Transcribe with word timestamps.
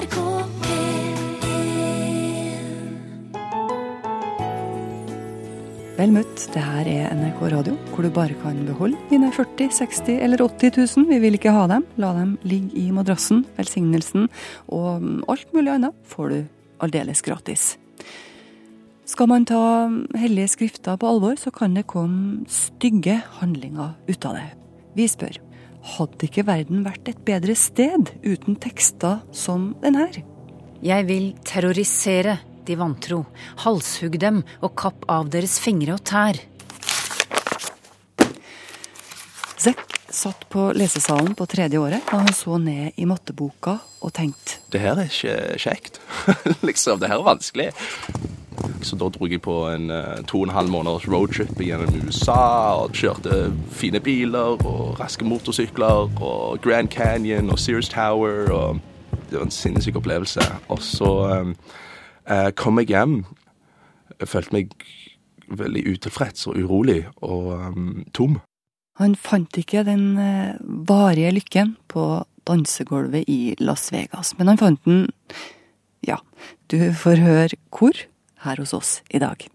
NRK 0.00 0.16
P1 0.64 1.18
Vel 5.98 6.14
møtt, 6.14 6.46
det 6.54 6.62
her 6.64 6.88
er 6.88 7.10
NRK 7.18 7.42
Radio, 7.52 7.74
hvor 7.90 8.06
du 8.06 8.08
bare 8.14 8.32
kan 8.40 8.62
beholde 8.64 8.96
dine 9.10 9.28
40 9.36 9.68
60 9.76 10.22
eller 10.24 10.40
80 10.40 10.72
000. 10.96 11.04
Vi 11.10 11.18
vil 11.20 11.36
ikke 11.36 11.52
ha 11.52 11.66
dem. 11.68 11.84
La 12.00 12.14
dem 12.16 12.38
ligge 12.48 12.72
i 12.80 12.86
madrassen, 12.96 13.44
velsignelsen 13.58 14.30
og 14.72 15.04
alt 15.28 15.52
mulig 15.52 15.74
annet 15.74 15.92
får 16.08 16.32
du 16.32 16.38
aldeles 16.80 17.20
gratis. 17.26 17.76
Skal 19.04 19.28
man 19.28 19.44
ta 19.44 19.90
hellige 20.16 20.54
skrifter 20.54 20.96
på 20.96 21.12
alvor, 21.12 21.36
så 21.36 21.52
kan 21.52 21.76
det 21.76 21.90
komme 21.90 22.48
stygge 22.48 23.20
handlinger 23.42 23.92
ut 24.08 24.24
av 24.24 24.38
det. 24.38 24.48
Vi 24.96 25.04
spør, 25.12 25.36
hadde 25.96 26.26
ikke 26.28 26.46
verden 26.48 26.84
vært 26.86 27.08
et 27.10 27.20
bedre 27.26 27.56
sted 27.58 28.12
uten 28.24 28.58
tekster 28.60 29.20
som 29.32 29.72
den 29.82 29.98
her? 30.00 30.20
Jeg 30.84 31.06
vil 31.08 31.32
terrorisere 31.44 32.38
de 32.68 32.76
vantro, 32.78 33.24
halshugg 33.64 34.18
dem 34.20 34.42
og 34.60 34.74
kapp 34.78 35.06
av 35.10 35.30
deres 35.32 35.58
fingre 35.62 35.96
og 35.96 36.04
tær. 36.08 36.40
Zack 39.60 39.84
satt 40.10 40.46
på 40.50 40.70
lesesalen 40.74 41.34
på 41.38 41.46
tredje 41.50 41.78
året 41.78 42.06
da 42.10 42.22
han 42.24 42.34
så 42.34 42.58
ned 42.58 42.96
i 42.98 43.06
matteboka 43.06 43.76
og 44.00 44.12
tenkte 44.16 44.58
Det 44.72 44.80
her 44.82 44.98
er 44.98 45.10
ikke 45.10 45.58
kjekt. 45.60 46.00
liksom, 46.68 47.00
det 47.02 47.10
her 47.12 47.20
er 47.20 47.26
vanskelig. 47.26 47.70
Så 48.82 48.96
da 48.96 49.08
dro 49.12 49.28
jeg 49.28 49.42
på 49.44 49.54
en 49.68 49.90
eh, 49.92 50.20
to 50.28 50.40
og 50.40 50.48
en 50.48 50.54
halv 50.54 50.72
måneders 50.72 51.06
roadtrip 51.10 51.60
gjennom 51.60 52.06
USA 52.06 52.76
og 52.80 52.96
kjørte 52.96 53.50
fine 53.76 54.00
biler 54.00 54.60
og 54.64 55.00
raske 55.00 55.26
motorsykler 55.28 56.08
og 56.20 56.60
Grand 56.64 56.88
Canyon 56.88 57.52
og 57.52 57.58
Sears 57.60 57.90
Tower. 57.92 58.50
og 58.50 58.80
Det 59.30 59.38
var 59.38 59.46
en 59.46 59.54
sinnssyk 59.54 60.00
opplevelse. 60.00 60.44
Og 60.68 60.82
så 60.82 61.12
eh, 61.34 61.52
eh, 62.30 62.50
kom 62.56 62.80
jeg 62.80 62.92
hjem. 62.94 63.24
Jeg 64.20 64.28
følte 64.28 64.56
meg 64.56 64.74
veldig 65.50 65.84
utilfreds 65.92 66.46
og 66.46 66.56
urolig 66.60 67.02
og 67.26 67.52
um, 67.58 68.04
tom. 68.14 68.38
Han 69.00 69.16
fant 69.16 69.56
ikke 69.58 69.82
den 69.82 70.12
varige 70.86 71.32
lykken 71.32 71.72
på 71.88 72.20
dansegulvet 72.46 73.24
i 73.26 73.56
Las 73.58 73.88
Vegas, 73.92 74.34
men 74.38 74.52
han 74.52 74.60
fant 74.60 74.84
den 74.84 75.08
Ja, 76.06 76.16
du 76.70 76.92
får 76.96 77.20
høre 77.20 77.58
hvor 77.74 77.96
her 78.44 78.60
hos 78.62 78.74
oss 78.76 78.98
i 79.10 79.20
dag. 79.22 79.46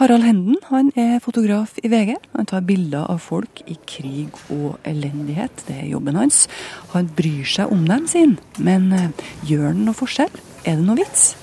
Harald 0.00 0.24
Henden 0.24 0.56
han 0.70 0.88
er 0.96 1.18
fotograf 1.20 1.74
i 1.84 1.88
VG. 1.92 2.14
Han 2.32 2.46
tar 2.48 2.62
bilder 2.64 3.04
av 3.12 3.18
folk 3.20 3.60
i 3.68 3.74
krig 3.84 4.38
og 4.48 4.78
elendighet. 4.88 5.66
Det 5.66 5.76
er 5.82 5.90
jobben 5.90 6.16
hans. 6.16 6.46
Han 6.94 7.10
bryr 7.18 7.44
seg 7.44 7.68
om 7.74 7.82
dem, 7.84 8.06
sin. 8.08 8.38
Men 8.56 8.88
eh, 8.96 9.10
gjør 9.44 9.66
han 9.68 9.84
noe 9.84 9.98
forskjell? 9.98 10.32
Er 10.64 10.80
det 10.80 10.86
noe 10.86 10.96
vits? 11.02 11.34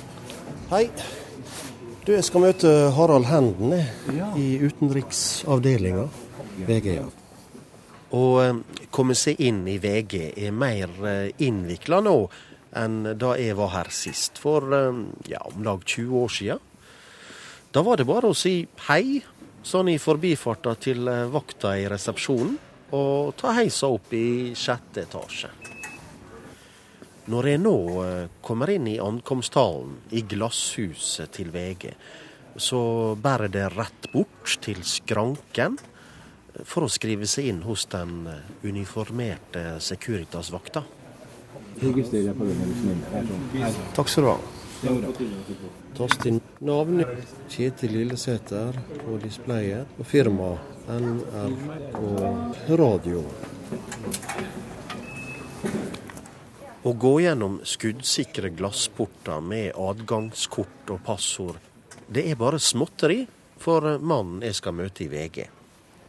Hei. 0.71 0.87
Du, 2.07 2.15
jeg 2.15 2.25
skal 2.25 2.47
møte 2.47 2.73
Harald 2.97 3.29
Henden 3.29 3.77
jeg, 3.77 4.27
i 4.41 4.47
utenriksavdelinga. 4.63 6.07
VG, 6.65 6.91
ja. 6.97 7.05
Å 8.17 8.25
eh, 8.41 8.83
komme 8.89 9.13
seg 9.19 9.37
inn 9.43 9.67
i 9.69 9.77
VG 9.83 10.31
er 10.33 10.55
mer 10.55 10.89
eh, 11.05 11.29
innvikla 11.45 12.01
nå 12.01 12.17
enn 12.75 13.13
da 13.19 13.35
jeg 13.39 13.55
var 13.57 13.73
her 13.75 13.91
sist, 13.93 14.39
for 14.41 14.73
eh, 14.75 15.03
ja, 15.31 15.41
om 15.47 15.63
lag 15.65 15.83
20 15.85 16.23
år 16.23 16.33
sia. 16.33 16.57
Da 17.71 17.83
var 17.85 17.99
det 17.99 18.07
bare 18.07 18.31
å 18.31 18.37
si 18.37 18.61
hei, 18.87 19.21
sånn 19.63 19.91
i 19.91 19.99
forbifarta 20.01 20.75
til 20.81 21.07
eh, 21.11 21.25
vakta 21.31 21.75
i 21.77 21.87
resepsjonen, 21.89 22.57
og 22.97 23.33
ta 23.39 23.51
heisa 23.57 23.89
opp 23.91 24.13
i 24.15 24.53
sjette 24.55 25.03
etasje. 25.03 25.51
Når 27.27 27.49
jeg 27.51 27.59
nå 27.59 27.75
eh, 28.05 28.29
kommer 28.43 28.71
inn 28.71 28.87
i 28.87 28.99
ankomsthallen, 29.03 29.99
i 30.15 30.23
glasshuset 30.23 31.33
til 31.35 31.51
VG, 31.51 31.91
så 32.57 32.79
bærer 33.19 33.51
det 33.53 33.67
rett 33.75 34.07
bort 34.13 34.55
til 34.63 34.79
skranken 34.87 35.75
for 36.65 36.87
å 36.87 36.89
skrive 36.89 37.27
seg 37.29 37.51
inn 37.51 37.59
hos 37.67 37.83
den 37.91 38.23
uniformerte 38.65 39.75
Securitas-vakta. 39.83 40.81
Registrerer 41.81 42.33
på 42.33 42.47
den, 42.47 42.61
er 42.61 42.69
du 42.71 42.77
snill. 42.81 43.01
Her. 43.11 43.23
Her. 43.61 43.81
Takk 43.95 44.09
skal 44.09 44.23
du 44.23 44.29
ha. 44.31 44.37
Tast 45.97 46.25
inn 46.29 46.39
navn. 46.59 47.03
Kjetil 47.49 47.95
Lillesæter 47.97 48.77
på 49.03 49.17
displayet. 49.23 49.89
Og 49.97 50.05
firma 50.05 50.53
NRK 50.87 51.99
Radio. 52.79 53.23
Å 56.87 56.93
gå 56.93 57.13
gjennom 57.19 57.59
skuddsikre 57.67 58.53
glassporter 58.55 59.41
med 59.43 59.75
adgangskort 59.75 60.93
og 60.93 61.01
passord, 61.03 61.57
det 62.07 62.23
er 62.31 62.39
bare 62.39 62.61
småtteri 62.63 63.25
for 63.59 63.97
mannen 63.99 64.45
jeg 64.45 64.55
skal 64.55 64.77
møte 64.77 65.03
i 65.03 65.11
VG. 65.11 65.56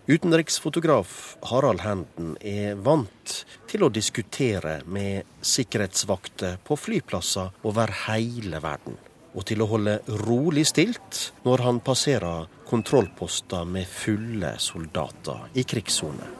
Utenriksfotograf 0.09 1.37
Harald 1.51 1.83
Henden 1.85 2.31
er 2.41 2.79
vant 2.81 3.33
til 3.69 3.83
å 3.85 3.91
diskutere 3.93 4.79
med 4.89 5.29
sikkerhetsvakter 5.45 6.55
på 6.65 6.79
flyplasser 6.81 7.51
over 7.69 7.93
hele 8.07 8.63
verden. 8.65 8.97
Og 9.37 9.45
til 9.51 9.61
å 9.61 9.69
holde 9.69 9.99
rolig 10.23 10.65
stilt 10.71 11.27
når 11.45 11.65
han 11.67 11.83
passerer 11.85 12.49
kontrollposter 12.71 13.69
med 13.69 13.85
fulle 13.85 14.55
soldater 14.57 15.45
i 15.61 15.67
krigssone. 15.69 16.33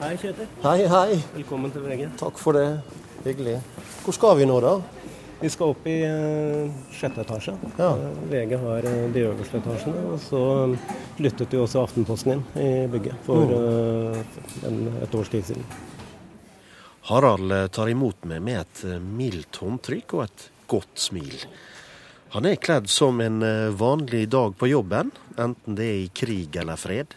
Hei, 0.00 0.14
Kjetil. 0.16 0.48
Hei, 0.64 0.78
hei. 0.88 1.20
Velkommen 1.36 1.76
til 1.76 1.84
VG. 1.84 2.08
Takk 2.24 2.40
for 2.40 2.56
det. 2.56 2.70
Hyggelig. 3.28 3.58
Hvor 4.06 4.16
skal 4.16 4.40
vi 4.40 4.48
nå, 4.48 4.56
da? 4.64 4.78
Vi 5.40 5.50
skal 5.52 5.74
opp 5.74 5.86
i 5.86 5.98
eh, 6.04 6.70
sjette 6.96 7.20
etasje. 7.20 7.52
Ja. 7.76 7.90
Eh, 7.92 8.20
VG 8.30 8.56
har 8.56 8.86
eh, 8.88 9.02
de 9.12 9.24
øverste 9.28 9.60
etasjene. 9.60 10.04
Og 10.14 10.20
så 10.22 10.40
flyttet 11.18 11.52
jo 11.52 11.66
også 11.66 11.82
Aftenposten 11.84 12.38
inn 12.38 12.44
i 12.56 12.70
bygget 12.92 13.20
for 13.26 13.52
eh, 13.52 14.22
en, 14.68 14.78
et 15.04 15.16
års 15.18 15.32
tid 15.32 15.44
siden. 15.50 15.66
Harald 17.10 17.52
tar 17.70 17.92
imot 17.92 18.24
meg 18.26 18.40
med 18.42 18.64
et 18.64 19.02
mildt 19.04 19.60
håndtrykk 19.62 20.14
og 20.16 20.24
et 20.24 20.46
godt 20.66 21.04
smil. 21.04 21.36
Han 22.34 22.48
er 22.48 22.58
kledd 22.58 22.88
som 22.90 23.20
en 23.22 23.38
vanlig 23.78 24.24
dag 24.32 24.56
på 24.58 24.66
jobben, 24.66 25.12
enten 25.38 25.76
det 25.78 25.86
er 25.86 26.00
i 26.00 26.08
krig 26.10 26.58
eller 26.58 26.80
fred. 26.80 27.14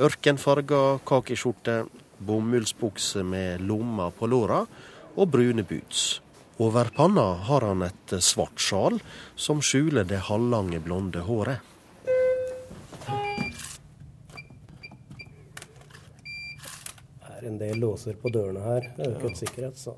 Ørkenfarga 0.00 1.02
kakeskjorte, 1.06 1.82
bomullsbukse 2.24 3.20
med 3.26 3.66
lommer 3.68 4.16
på 4.16 4.30
låra 4.32 4.62
og 5.18 5.28
brune 5.28 5.66
boots. 5.68 6.22
Over 6.58 6.84
panna 6.84 7.34
har 7.34 7.60
han 7.60 7.82
et 7.86 8.12
svart 8.18 8.58
sjal 8.58 8.96
som 9.38 9.60
skjuler 9.62 10.02
det 10.04 10.24
halvlange, 10.26 10.80
blonde 10.82 11.20
håret. 11.22 11.62
Det 17.22 17.36
er 17.36 17.46
en 17.46 17.60
del 17.60 17.78
låser 17.78 18.18
på 18.18 18.32
dørene 18.34 18.64
her. 18.64 18.88
Øket 19.06 19.38
sikkerhet, 19.44 19.78
så 19.78 19.94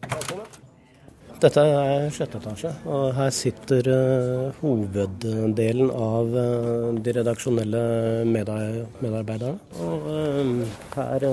Dette 1.40 1.64
er 1.64 2.10
sjette 2.12 2.36
etasje, 2.36 2.74
og 2.84 3.14
her 3.16 3.32
sitter 3.32 3.86
uh, 3.88 4.58
hoveddelen 4.60 5.88
av 5.88 6.36
uh, 6.36 6.92
de 7.00 7.14
redaksjonelle 7.16 7.80
medar 8.28 8.82
medarbeiderne. 9.00 9.56
Og 9.80 10.10
uh, 10.12 10.68
her 10.98 11.24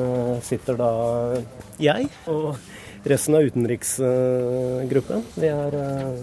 sitter 0.47 0.79
da 0.79 0.91
jeg 1.83 2.07
og 2.31 2.55
resten 3.07 3.35
av 3.35 3.47
utenriksgruppen. 3.47 5.23
Vi 5.35 5.49
er 5.51 5.77
eh, 5.79 6.19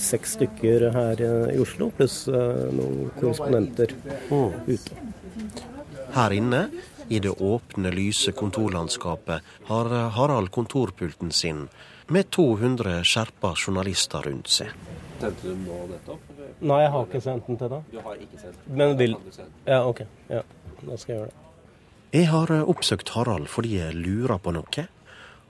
seks 0.00 0.36
stykker 0.38 0.88
her 0.94 1.22
eh, 1.22 1.54
i 1.54 1.60
Oslo, 1.62 1.90
pluss 1.94 2.24
eh, 2.28 2.66
noen 2.74 3.10
korrespondenter 3.18 3.94
ute. 4.66 5.00
Her 6.14 6.34
inne, 6.36 6.66
i 7.08 7.20
det 7.20 7.34
åpne, 7.34 7.90
lyse 7.92 8.32
kontorlandskapet, 8.32 9.54
har 9.68 9.94
Harald 10.16 10.50
kontorpulten 10.54 11.32
sin 11.34 11.66
med 12.06 12.30
200 12.30 13.00
skjerpa 13.04 13.54
journalister 13.56 14.24
rundt 14.28 14.50
seg. 14.52 14.72
Sendte 15.20 15.48
du 15.48 15.56
nå 15.64 15.84
dette 15.88 16.12
opp? 16.12 16.26
eller? 16.34 16.50
Nei, 16.60 16.82
jeg 16.82 16.92
har 16.94 17.08
ikke 17.08 17.22
sendt 17.24 17.48
den 17.48 17.60
til 17.60 17.72
deg. 17.72 17.88
Du 17.92 18.02
har 18.04 18.20
ikke 18.26 18.40
sendt 18.42 18.60
den? 18.66 18.76
Men 18.80 18.98
vil? 19.00 19.16
Ja, 19.64 19.80
OK. 19.88 20.04
Ja, 20.28 20.42
da 20.82 20.98
skal 21.00 21.14
jeg 21.14 21.20
gjøre 21.20 21.30
det. 21.30 21.40
Jeg 22.14 22.28
har 22.30 22.50
eh, 22.54 22.68
oppsøkt 22.70 23.14
Harald 23.16 23.48
fordi 23.50 23.78
jeg 23.80 23.96
lurer 23.98 24.38
på 24.38 24.52
noe. 24.54 24.84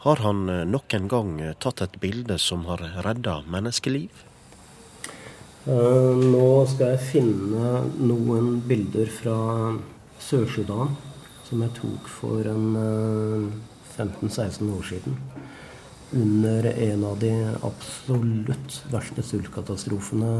Har 0.04 0.16
han 0.16 0.48
eh, 0.48 0.66
nok 0.68 0.94
en 0.94 1.08
gang 1.08 1.40
eh, 1.40 1.54
tatt 1.56 1.80
et 1.80 1.94
bilde 2.00 2.36
som 2.38 2.66
har 2.68 2.82
redda 3.06 3.38
menneskeliv? 3.48 4.12
Eh, 5.64 6.10
nå 6.20 6.48
skal 6.68 6.92
jeg 6.92 7.06
finne 7.08 7.70
noen 8.04 8.58
bilder 8.68 9.08
fra 9.08 9.36
Sør-Sudan 10.20 10.92
som 11.46 11.62
jeg 11.64 11.72
tok 11.78 12.10
for 12.18 12.44
en 12.52 12.76
eh, 12.82 13.48
15-16 13.94 14.74
år 14.76 14.84
siden. 14.90 15.16
Under 16.20 16.68
en 16.68 17.08
av 17.08 17.16
de 17.24 17.32
absolutt 17.64 18.82
verste 18.92 19.24
sultkatastrofene 19.24 20.34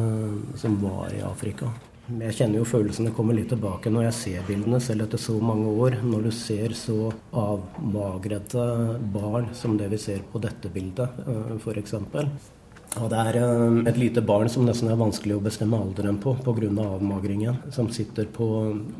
som 0.60 0.76
var 0.84 1.08
i 1.16 1.24
Afrika. 1.24 1.72
Jeg 2.04 2.34
kjenner 2.36 2.60
jo 2.60 2.66
følelsene 2.68 3.14
kommer 3.16 3.36
litt 3.36 3.48
tilbake 3.48 3.88
når 3.88 4.10
jeg 4.10 4.16
ser 4.18 4.42
bildene, 4.48 4.80
selv 4.82 5.06
etter 5.06 5.20
så 5.20 5.38
mange 5.40 5.70
år. 5.72 5.96
Når 6.04 6.26
du 6.26 6.32
ser 6.36 6.74
så 6.76 6.98
avmagrede 7.32 8.66
barn 9.14 9.48
som 9.56 9.78
det 9.80 9.88
vi 9.94 10.00
ser 10.02 10.20
på 10.28 10.42
dette 10.42 10.68
bildet, 10.74 11.16
f.eks. 11.56 11.96
Og 12.94 13.08
det 13.10 13.22
er 13.26 13.38
eh, 13.40 13.78
et 13.90 13.96
lite 13.98 14.22
barn 14.22 14.50
som 14.52 14.66
nesten 14.68 14.92
er 14.92 15.00
vanskelig 15.00 15.38
å 15.38 15.42
bestemme 15.42 15.80
alderen 15.80 16.20
på 16.22 16.36
pga. 16.44 16.68
Av 16.74 16.98
avmagringen. 17.00 17.56
Som 17.74 17.88
sitter 17.90 18.28
på 18.30 18.46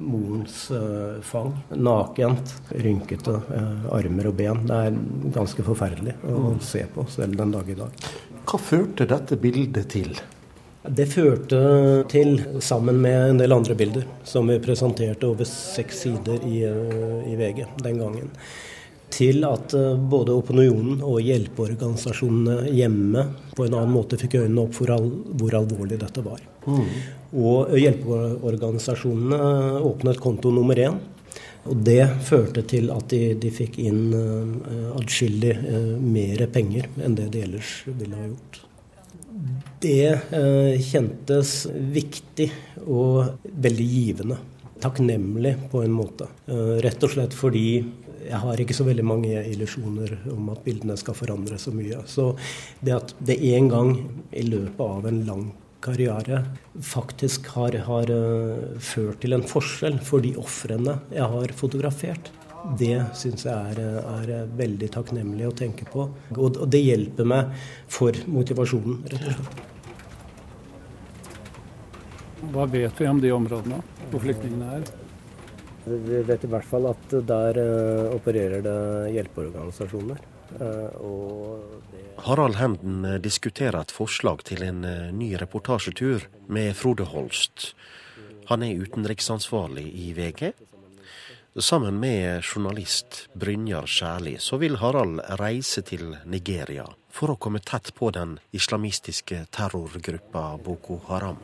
morens 0.01 0.65
uh, 0.75 1.21
fang. 1.23 1.53
Nakent, 1.77 2.57
rynkete 2.73 3.37
armer 3.95 4.31
og 4.33 4.39
ben. 4.41 4.65
Det 4.67 4.81
er 4.89 4.99
ganske 5.37 5.67
forferdelig 5.67 6.17
å 6.25 6.57
se 6.65 6.87
på, 6.95 7.05
selv 7.13 7.37
den 7.39 7.53
dag 7.55 7.69
i 7.69 7.79
dag. 7.79 8.09
Hva 8.49 8.61
førte 8.61 9.07
dette 9.09 9.39
bildet 9.41 9.93
til? 9.95 10.17
Det 10.85 11.07
førte 11.09 11.59
til, 12.13 12.37
sammen 12.61 12.99
med 13.01 13.31
en 13.31 13.39
del 13.41 13.57
andre 13.57 13.75
bilder, 13.79 14.05
som 14.29 14.51
vi 14.53 14.61
presenterte 14.61 15.31
over 15.31 15.49
seks 15.49 16.05
sider 16.05 16.45
i, 16.45 16.61
i 17.31 17.37
VG 17.41 17.65
den 17.81 18.03
gangen 18.03 18.33
til 19.15 19.45
at 19.47 19.75
eh, 19.77 19.95
både 19.97 20.35
opinionen 20.35 21.01
og 21.05 21.23
hjelpeorganisasjonene 21.25 22.71
hjemme 22.75 23.27
på 23.55 23.67
en 23.67 23.77
annen 23.79 23.95
måte 23.95 24.19
fikk 24.21 24.39
øynene 24.41 24.65
opp 24.67 24.77
for 24.79 24.93
al 24.95 25.09
hvor 25.39 25.57
alvorlig 25.61 26.01
dette 26.03 26.25
var. 26.25 26.43
Mm. 26.67 26.87
Og 27.45 27.75
hjelpeorganisasjonene 27.79 29.41
åpnet 29.85 30.23
konto 30.23 30.53
nummer 30.55 30.79
én. 30.81 30.99
Og 31.65 31.81
det 31.81 32.03
førte 32.27 32.65
til 32.69 32.91
at 32.93 33.09
de, 33.09 33.33
de 33.41 33.51
fikk 33.55 33.79
inn 33.81 34.13
uh, 34.13 34.91
adskillig 34.99 35.55
uh, 35.63 35.95
mer 35.97 36.45
penger 36.53 36.91
enn 37.01 37.17
det 37.17 37.31
de 37.33 37.41
ellers 37.47 37.79
ville 37.87 38.19
ha 38.19 38.27
gjort. 38.27 38.61
Det 39.85 40.13
uh, 40.33 40.81
kjentes 40.81 41.67
viktig 41.93 42.47
og 42.89 43.35
veldig 43.45 43.85
givende. 43.85 44.39
Takknemlig 44.81 45.59
på 45.73 45.83
en 45.85 45.93
måte. 45.93 46.31
Uh, 46.49 46.79
rett 46.81 47.05
og 47.05 47.13
slett 47.13 47.37
fordi 47.37 47.67
jeg 48.25 48.41
har 48.41 48.61
ikke 48.63 48.77
så 48.77 48.87
veldig 48.87 49.05
mange 49.05 49.43
illusjoner 49.51 50.15
om 50.33 50.47
at 50.55 50.63
bildene 50.65 50.97
skal 50.97 51.17
forandre 51.19 51.59
så 51.61 51.75
mye. 51.75 51.99
Så 52.09 52.31
det 52.81 52.95
at 52.97 53.13
det 53.21 53.37
en 53.51 53.69
gang 53.69 53.93
i 54.33 54.47
løpet 54.47 54.81
av 54.87 55.11
en 55.11 55.21
lang 55.29 55.45
karriere 55.85 56.41
faktisk 56.81 57.51
har, 57.59 57.77
har 57.85 58.15
uh, 58.15 58.81
ført 58.81 59.21
til 59.21 59.37
en 59.37 59.45
forskjell 59.45 60.01
for 60.01 60.25
de 60.25 60.33
ofrene 60.41 60.97
jeg 61.13 61.29
har 61.35 61.55
fotografert, 61.61 62.33
det 62.81 62.97
syns 63.21 63.45
jeg 63.45 63.77
er, 63.77 64.01
er, 64.01 64.49
veldig 64.57 64.89
takknemlig 64.97 65.45
å 65.51 65.55
tenke 65.61 65.85
på. 65.93 66.09
Og 66.41 66.65
det 66.73 66.81
hjelper 66.81 67.29
meg 67.29 67.53
for 67.93 68.17
motivasjonen, 68.33 69.05
rett 69.13 69.29
og 69.29 69.37
slett. 69.37 69.71
Hva 72.41 72.67
vet 72.67 73.01
vi 73.01 73.09
om 73.09 73.21
de 73.23 73.33
områdene 73.33 73.81
hvor 74.11 74.23
flyktningene 74.25 74.79
er? 74.79 74.87
Vi 75.85 76.23
vet 76.25 76.45
i 76.47 76.49
hvert 76.49 76.69
fall 76.69 76.89
at 76.89 77.13
der 77.29 77.59
uh, 77.61 78.15
opererer 78.17 78.65
det 78.65 78.79
hjelpeorganisasjoner. 79.13 80.23
Det 80.55 80.71
Harald 82.25 82.55
Henden 82.61 83.05
eh, 83.05 83.17
diskuterer 83.19 83.81
et 83.81 83.93
forslag 83.93 84.45
til 84.47 84.63
en 84.63 84.85
uh, 84.87 85.11
ny 85.13 85.33
reportasjetur 85.41 86.29
med 86.47 86.77
Frode 86.79 87.09
Holst. 87.11 87.73
Han 88.49 88.63
er 88.63 88.79
utenriksansvarlig 88.85 89.87
i 89.89 90.13
VG. 90.17 90.53
Sammen 91.59 91.99
med 92.01 92.43
journalist 92.43 93.29
Brynjar 93.35 93.87
Skjærli 93.87 94.37
så 94.43 94.59
vil 94.63 94.79
Harald 94.83 95.21
reise 95.41 95.85
til 95.87 96.17
Nigeria 96.27 96.87
for 97.15 97.35
å 97.35 97.39
komme 97.39 97.63
tett 97.63 97.93
på 97.95 98.11
den 98.15 98.39
islamistiske 98.57 99.45
terrorgruppa 99.55 100.49
Boko 100.65 101.01
Haram. 101.09 101.39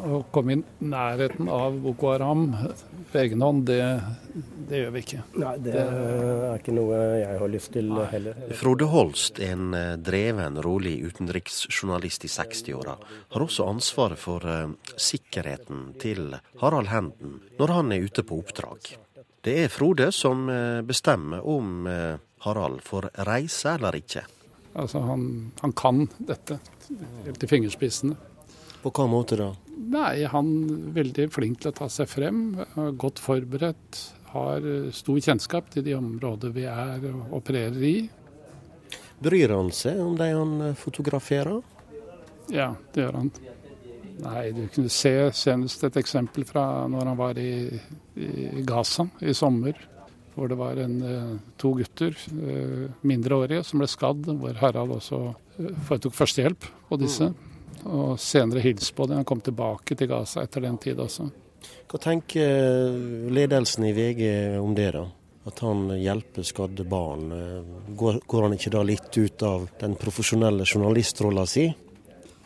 Å 0.00 0.22
komme 0.32 0.54
i 0.54 0.60
nærheten 0.88 1.48
av 1.52 1.76
Boko 1.82 2.12
Haram 2.14 2.46
på 3.10 3.18
egen 3.20 3.42
hånd, 3.44 3.66
det, 3.68 3.80
det, 4.68 4.78
gjør 4.80 4.94
vi 4.94 5.02
ikke. 5.04 5.20
Nei, 5.42 5.52
det 5.64 5.74
er 5.76 6.56
ikke 6.56 6.74
noe 6.76 7.00
jeg 7.20 7.38
har 7.42 7.52
lyst 7.52 7.72
til 7.74 7.92
heller. 8.12 8.40
Frode 8.56 8.88
Holst, 8.92 9.40
en 9.44 9.74
eh, 9.76 9.92
dreven, 10.00 10.60
rolig 10.64 10.96
utenriksjournalist 11.10 12.24
i 12.24 12.32
60-åra, 12.32 12.96
har 13.34 13.44
også 13.46 13.68
ansvaret 13.68 14.20
for 14.20 14.46
uh, 14.46 14.72
sikkerheten 14.96 15.90
til 16.00 16.34
Harald 16.62 16.90
Henden 16.92 17.38
når 17.58 17.76
han 17.76 17.92
er 17.94 18.06
ute 18.06 18.24
på 18.24 18.40
oppdrag. 18.40 18.92
Det 19.44 19.56
er 19.64 19.72
Frode 19.72 20.10
som 20.16 20.48
uh, 20.48 20.80
bestemmer 20.86 21.44
om 21.44 21.88
Harald 22.46 22.84
får 22.86 23.10
reise 23.28 23.76
eller 23.76 24.00
ikke. 24.00 24.24
Altså, 24.78 25.02
han, 25.02 25.50
han 25.60 25.72
kan 25.74 26.04
dette 26.18 26.60
helt 27.24 27.40
til 27.42 27.50
fingerspissene. 27.50 28.16
På 28.80 28.92
hva 28.96 29.06
måte 29.10 29.36
da? 29.36 29.50
Nei, 29.90 30.24
Han 30.30 30.48
er 30.64 30.94
veldig 31.00 31.28
flink 31.34 31.60
til 31.60 31.72
å 31.72 31.76
ta 31.76 31.88
seg 31.92 32.08
frem. 32.08 32.40
Godt 33.00 33.20
forberedt. 33.22 34.00
Har 34.30 34.64
stor 34.94 35.18
kjennskap 35.18 35.72
til 35.74 35.84
de 35.84 35.96
områder 35.98 36.52
vi 36.54 36.64
er 36.70 37.02
og 37.10 37.34
opererer 37.40 37.82
i. 37.82 37.96
Bryr 39.20 39.52
han 39.52 39.72
seg 39.74 39.98
om 40.00 40.14
de 40.16 40.28
han 40.32 40.76
fotograferer? 40.78 41.58
Ja, 42.50 42.72
det 42.94 43.04
gjør 43.04 43.18
han. 43.18 43.32
Nei, 44.20 44.50
du 44.54 44.64
kunne 44.72 44.92
se 44.92 45.12
senest 45.36 45.84
et 45.86 45.96
eksempel 46.00 46.44
fra 46.48 46.86
når 46.90 47.10
han 47.10 47.18
var 47.18 47.40
i, 47.40 47.52
i 48.20 48.64
Gaza 48.66 49.08
i 49.20 49.34
sommer. 49.36 49.76
Hvor 50.36 50.48
det 50.48 50.56
var 50.60 50.78
en, 50.78 50.96
eh, 51.02 51.30
to 51.58 51.72
gutter, 51.76 52.14
eh, 52.14 52.86
mindreårige, 53.02 53.64
som 53.66 53.82
ble 53.82 53.88
skadd. 53.90 54.28
Hvor 54.40 54.56
Harald 54.62 54.94
også 54.94 55.20
eh, 55.58 55.72
foretok 55.88 56.14
førstehjelp 56.16 56.68
på 56.88 57.00
disse. 57.02 57.32
Mm 57.32 57.49
og 57.84 58.18
senere 58.20 58.62
hilst 58.64 58.94
på 58.96 59.06
dem. 59.06 59.20
Han 59.20 59.28
kom 59.28 59.42
tilbake 59.44 59.96
til 59.96 60.10
Gaza 60.10 60.44
etter 60.44 60.64
den 60.66 60.78
tid 60.82 61.00
også. 61.00 61.28
Hva 61.90 61.98
tenker 62.00 62.92
ledelsen 63.34 63.88
i 63.88 63.94
VG 63.96 64.22
om 64.60 64.74
det, 64.76 64.92
da? 64.96 65.06
At 65.48 65.62
han 65.64 65.88
hjelper 65.96 66.44
skadde 66.46 66.84
barn. 66.88 67.30
Går, 67.98 68.20
går 68.28 68.46
han 68.46 68.56
ikke 68.56 68.72
da 68.74 68.82
litt 68.86 69.16
ut 69.16 69.42
av 69.42 69.68
den 69.80 69.96
profesjonelle 69.98 70.66
journalistrolla 70.68 71.46
si? 71.48 71.66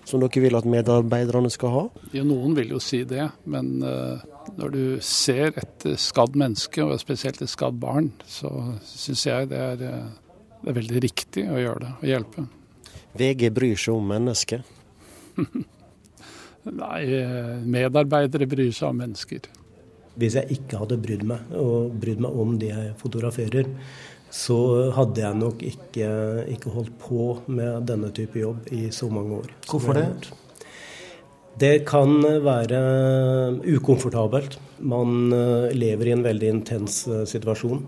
Som 0.04 0.20
dere 0.20 0.42
vil 0.44 0.56
at 0.56 0.68
medarbeiderne 0.68 1.50
skal 1.52 1.72
ha? 1.74 1.84
Ja, 2.12 2.24
noen 2.28 2.54
vil 2.56 2.74
jo 2.74 2.80
si 2.82 3.02
det, 3.08 3.24
men 3.48 3.78
uh, 3.80 4.20
når 4.60 4.74
du 4.74 4.82
ser 5.04 5.56
et 5.60 5.86
skadd 6.00 6.36
menneske, 6.38 6.84
og 6.84 7.00
spesielt 7.00 7.40
et 7.42 7.52
skadd 7.52 7.78
barn, 7.80 8.10
så 8.28 8.50
syns 8.84 9.24
jeg 9.26 9.48
det 9.52 9.60
er, 9.60 9.80
det 9.80 10.70
er 10.72 10.78
veldig 10.80 11.02
riktig 11.06 11.46
å 11.48 11.60
gjøre 11.60 11.86
det, 11.86 11.92
å 12.00 12.10
hjelpe. 12.12 12.46
VG 13.16 13.50
bryr 13.54 13.80
seg 13.80 13.96
om 13.96 14.12
mennesket? 14.12 14.73
Nei, 16.84 17.02
medarbeidere 17.68 18.48
bryr 18.48 18.72
seg 18.72 18.88
om 18.88 19.02
mennesker. 19.02 19.50
Hvis 20.14 20.36
jeg 20.38 20.56
ikke 20.56 20.78
hadde 20.80 21.00
brydd 21.02 21.24
meg, 21.26 21.50
og 21.58 21.94
brydd 22.00 22.22
meg 22.22 22.36
om 22.40 22.54
det 22.60 22.70
jeg 22.70 22.94
fotograferer, 23.00 23.68
så 24.34 24.56
hadde 24.94 25.22
jeg 25.22 25.38
nok 25.38 25.60
ikke, 25.62 26.08
ikke, 26.50 26.72
holdt 26.74 26.94
på 27.02 27.26
med 27.54 27.84
denne 27.90 28.10
type 28.14 28.40
jobb 28.40 28.72
i 28.74 28.88
så 28.94 29.10
mange 29.12 29.42
år. 29.42 29.52
Hvorfor 29.70 29.98
det? 29.98 30.08
Det 31.60 31.84
kan 31.86 32.16
være 32.42 32.80
ukomfortabelt. 33.76 34.58
Man 34.82 35.30
eh, 35.30 35.70
lever 35.76 36.10
i 36.10 36.14
en 36.16 36.24
veldig 36.26 36.50
intens 36.50 37.04
eh, 37.06 37.22
situasjon. 37.30 37.84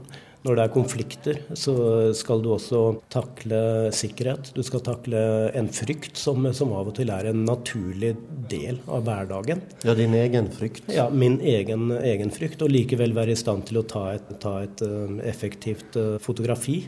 Når 0.46 0.54
det 0.54 0.64
er 0.64 0.74
konflikter, 0.74 1.38
så 1.58 1.74
skal 2.14 2.42
du 2.44 2.52
også 2.54 2.80
takle 3.10 3.58
sikkerhet. 3.94 4.52
Du 4.54 4.62
skal 4.66 4.84
takle 4.86 5.20
en 5.58 5.66
frykt 5.74 6.20
som, 6.20 6.46
som, 6.54 6.70
av 6.76 6.92
og 6.92 6.94
til 6.98 7.10
er 7.10 7.32
en 7.32 7.42
naturlig 7.48 8.12
del 8.46 8.78
av 8.86 9.02
hverdagen. 9.08 9.64
Ja, 9.82 9.96
din 9.98 10.14
egen 10.14 10.52
frykt? 10.54 10.86
Ja, 10.94 11.08
min 11.10 11.40
egen, 11.42 11.88
egen 11.98 12.30
frykt. 12.34 12.62
Og 12.62 12.70
likevel 12.70 13.16
være 13.16 13.34
i 13.34 13.40
stand 13.40 13.66
til 13.66 13.80
å 13.82 13.86
ta 13.90 14.04
et, 14.14 14.30
ta 14.42 14.60
et 14.62 14.84
uh, 14.86 15.18
effektivt 15.26 15.98
uh, 15.98 16.14
fotografi. 16.22 16.78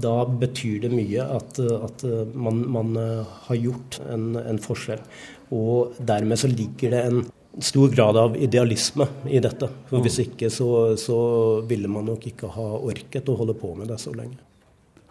Da 0.00 0.22
betyr 0.30 0.86
det 0.86 0.94
mye 0.94 1.26
at, 1.40 1.58
at 1.58 2.06
man, 2.30 2.62
man 2.78 2.94
uh, 2.94 3.36
har 3.48 3.58
gjort 3.58 3.98
en, 4.06 4.32
en 4.38 4.62
forskjell. 4.62 5.02
Og 5.50 5.98
dermed 6.06 6.38
så 6.38 6.50
ligger 6.50 6.94
det 6.94 7.04
en 7.08 7.22
stor 7.64 7.90
grad 7.92 8.16
av 8.16 8.36
idealisme 8.36 9.06
i 9.28 9.40
dette. 9.42 9.68
For 9.90 10.04
Hvis 10.04 10.20
ikke 10.24 10.50
så, 10.52 10.96
så, 11.00 11.18
ville 11.68 11.90
man 11.90 12.08
nok 12.10 12.26
ikke 12.30 12.52
ha 12.54 12.68
orket 12.78 13.28
å 13.28 13.36
holde 13.40 13.56
på 13.58 13.74
med 13.78 13.90
det 13.92 13.98
så 14.02 14.14
lenge. 14.16 14.38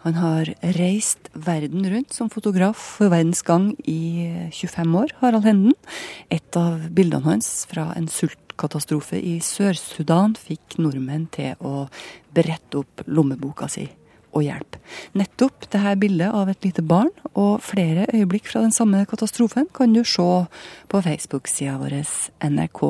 Han 0.00 0.16
har 0.16 0.48
reist 0.78 1.28
verden 1.36 1.84
rundt 1.92 2.14
som 2.16 2.30
fotograf 2.32 2.80
for 2.96 3.12
Verdens 3.12 3.42
Gang 3.44 3.74
i 3.84 4.30
25 4.48 4.96
år, 4.96 5.12
Harald 5.20 5.44
Henden. 5.44 5.76
Et 6.32 6.56
av 6.56 6.88
bildene 6.88 7.26
hans 7.26 7.50
fra 7.68 7.90
en 7.98 8.08
sultkatastrofe 8.08 9.20
i 9.20 9.36
Sør-Sudan 9.44 10.38
fikk 10.40 10.78
nordmenn 10.80 11.28
til 11.36 11.52
å 11.60 11.84
brette 12.32 12.80
opp 12.80 13.04
lommeboka 13.12 13.68
si 13.68 13.90
og 14.30 14.44
hjelp. 14.46 14.78
Nettopp 15.18 15.66
dette 15.68 15.94
bildet 16.00 16.34
av 16.34 16.50
et 16.50 16.64
lite 16.66 16.84
barn 16.86 17.10
og 17.34 17.60
flere 17.64 18.06
øyeblikk 18.14 18.50
fra 18.50 18.62
den 18.64 18.74
samme 18.74 19.02
katastrofen 19.10 19.68
kan 19.76 19.94
du 19.94 20.02
se 20.04 20.28
på 20.90 21.02
Facebook-sida 21.06 21.78
vår 21.80 22.00
NRK 22.50 22.82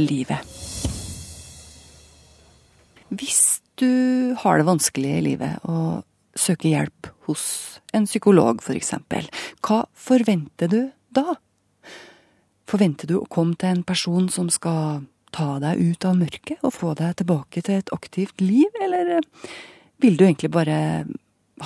Livet. 0.00 0.40
Hvis 3.12 3.60
du 3.76 4.34
har 4.40 4.58
det 4.58 4.68
vanskelig 4.68 5.18
i 5.18 5.24
livet 5.26 5.64
og 5.68 6.04
søker 6.38 6.70
hjelp 6.70 7.10
hos 7.28 7.44
en 7.92 8.06
psykolog 8.08 8.62
f.eks., 8.64 8.94
hva 9.60 9.82
forventer 9.92 10.70
du 10.72 10.80
da? 11.12 11.36
Forventer 12.68 13.10
du 13.10 13.18
å 13.18 13.28
komme 13.28 13.58
til 13.60 13.74
en 13.74 13.84
person 13.84 14.30
som 14.32 14.48
skal 14.52 15.04
ta 15.32 15.56
deg 15.62 15.80
ut 15.80 16.06
av 16.08 16.16
mørket 16.20 16.64
og 16.64 16.74
få 16.76 16.94
deg 16.98 17.16
tilbake 17.20 17.64
til 17.64 17.80
et 17.80 17.92
aktivt 17.94 18.40
liv, 18.44 18.68
eller 18.84 19.20
vil 20.02 20.18
du 20.18 20.26
egentlig 20.26 20.50
bare 20.52 20.78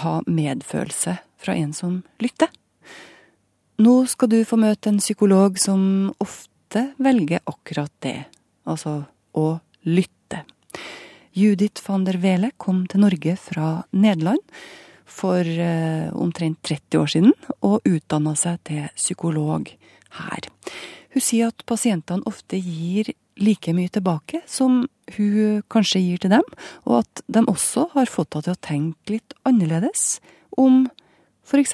ha 0.03 0.15
medfølelse 0.27 1.17
fra 1.41 1.57
en 1.57 1.73
som 1.77 2.01
lytter? 2.23 2.51
Nå 3.83 3.95
skal 4.09 4.31
du 4.33 4.39
få 4.49 4.59
møte 4.61 4.93
en 4.93 5.03
psykolog 5.03 5.59
som 5.61 6.13
ofte 6.23 6.91
velger 7.03 7.43
akkurat 7.45 7.93
det, 8.05 8.19
altså 8.65 9.03
å 9.37 9.47
lytte. 9.85 10.45
Judith 11.37 11.85
van 11.85 12.07
der 12.07 12.17
Wele 12.23 12.53
kom 12.57 12.87
til 12.89 13.05
Norge 13.05 13.37
fra 13.37 13.85
Nederland 13.93 14.41
for 15.05 15.45
eh, 15.45 16.09
omtrent 16.17 16.63
30 16.65 17.01
år 17.03 17.13
siden 17.13 17.35
og 17.61 17.85
utdanna 17.85 18.33
seg 18.39 18.63
til 18.69 18.87
psykolog 18.97 19.69
her. 20.17 20.49
Hun 21.17 21.25
sier 21.25 21.49
at 21.49 21.63
pasientene 21.65 22.27
ofte 22.29 22.59
gir 22.61 23.09
like 23.41 23.73
mye 23.73 23.89
tilbake 23.89 24.43
som 24.45 24.83
hun 25.17 25.63
kanskje 25.73 26.03
gir 26.03 26.21
til 26.21 26.35
dem, 26.35 26.45
og 26.85 26.99
at 27.07 27.23
de 27.33 27.41
også 27.49 27.87
har 27.95 28.11
fått 28.13 28.37
henne 28.37 28.45
til 28.45 28.53
å 28.53 28.65
tenke 28.67 29.15
litt 29.15 29.37
annerledes 29.49 30.19
om 30.61 30.85
f.eks. 31.47 31.73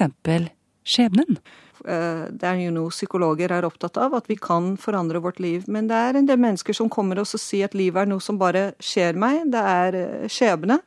skjebnen. 0.87 1.41
Eh, 1.83 2.23
det 2.31 2.47
er 2.47 2.61
jo 2.61 2.71
noe 2.77 2.95
psykologer 2.95 3.51
er 3.51 3.67
opptatt 3.67 3.99
av, 3.99 4.15
at 4.15 4.31
vi 4.31 4.39
kan 4.39 4.77
forandre 4.79 5.19
vårt 5.19 5.43
liv. 5.43 5.67
Men 5.67 5.91
det 5.91 5.99
er 5.99 6.21
en 6.21 6.29
del 6.29 6.39
mennesker 6.39 6.79
som 6.79 6.87
kommer 6.87 7.19
og 7.19 7.27
sier 7.27 7.67
at 7.67 7.75
livet 7.75 8.05
er 8.05 8.13
noe 8.13 8.23
som 8.23 8.39
bare 8.39 8.69
skjer 8.79 9.19
meg. 9.19 9.43
Det 9.51 9.67
er 9.75 9.99
eh, 9.99 10.25
skjebne. 10.31 10.79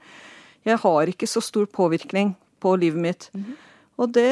Jeg 0.65 0.81
har 0.81 1.13
ikke 1.13 1.29
så 1.29 1.45
stor 1.45 1.69
påvirkning 1.69 2.33
på 2.65 2.73
livet 2.81 3.05
mitt. 3.05 3.31
Mm 3.35 3.45
-hmm. 3.45 3.57
Og 3.97 4.13
det, 4.13 4.29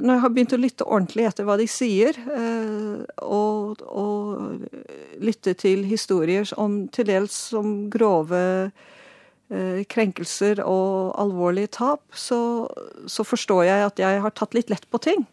når 0.00 0.14
jeg 0.14 0.22
har 0.22 0.32
begynt 0.32 0.54
å 0.56 0.60
lytte 0.60 0.86
ordentlig 0.88 1.26
etter 1.28 1.44
hva 1.44 1.58
de 1.60 1.66
sier, 1.68 2.16
eh, 2.16 3.02
og, 3.20 3.82
og 3.84 4.64
lytte 5.20 5.52
til 5.60 5.84
historier 5.84 6.48
om 6.60 6.86
til 6.92 7.10
dels 7.10 7.36
som 7.52 7.74
grove 7.92 8.40
eh, 9.52 9.82
krenkelser 9.92 10.62
og 10.64 11.12
alvorlige 11.20 11.74
tap, 11.76 12.06
så, 12.16 12.40
så, 13.04 13.26
forstår 13.28 13.66
jeg 13.68 13.88
at 13.90 14.00
jeg 14.00 14.24
har 14.24 14.36
tatt 14.38 14.56
litt 14.56 14.72
lett 14.72 14.88
på 14.88 15.02
ting. 15.04 15.26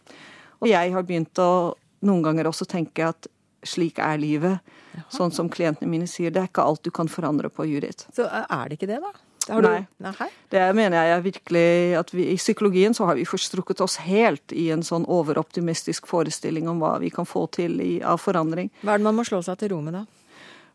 Og 0.59 0.67
jeg 0.67 0.91
har 0.91 1.07
begynt 1.07 1.39
å 1.39 1.77
noen 2.03 2.23
ganger 2.23 2.51
også 2.51 2.67
tenke 2.67 3.07
at 3.13 3.31
slik 3.63 3.99
er 4.03 4.19
livet. 4.19 4.75
Jaha. 4.95 5.07
Sånn 5.13 5.33
som 5.35 5.47
klientene 5.51 5.87
mine 5.91 6.07
sier. 6.09 6.35
Det 6.35 6.43
er 6.43 6.51
ikke 6.51 6.67
alt 6.67 6.83
du 6.83 6.91
kan 6.95 7.07
forandre 7.11 7.51
på, 7.51 7.67
Judith. 7.67 8.07
Så 8.15 8.27
er 8.27 8.67
det 8.67 8.79
ikke 8.79 8.91
det, 8.91 8.99
da? 9.03 9.11
Nei. 9.49 9.85
Nei. 9.97 10.29
Det 10.49 10.61
mener 10.77 11.07
jeg 11.07 11.23
virkelig 11.25 11.69
at 11.97 12.13
vi, 12.13 12.27
I 12.33 12.37
psykologien 12.37 12.93
så 12.93 13.07
har 13.09 13.17
vi 13.17 13.25
forstrukket 13.27 13.81
oss 13.81 13.97
helt 14.05 14.53
i 14.53 14.69
en 14.73 14.83
sånn 14.85 15.07
overoptimistisk 15.09 16.09
forestilling 16.09 16.69
om 16.69 16.81
hva 16.83 16.97
vi 17.01 17.09
kan 17.13 17.27
få 17.29 17.47
til 17.55 17.79
i, 17.81 17.91
av 18.05 18.21
forandring. 18.21 18.69
Hva 18.83 18.95
er 18.95 19.01
det 19.01 19.07
man 19.09 19.17
må 19.17 19.25
slå 19.27 19.41
seg 19.45 19.59
til 19.61 19.73
ro 19.73 19.81
med, 19.85 19.97
da? 19.99 20.05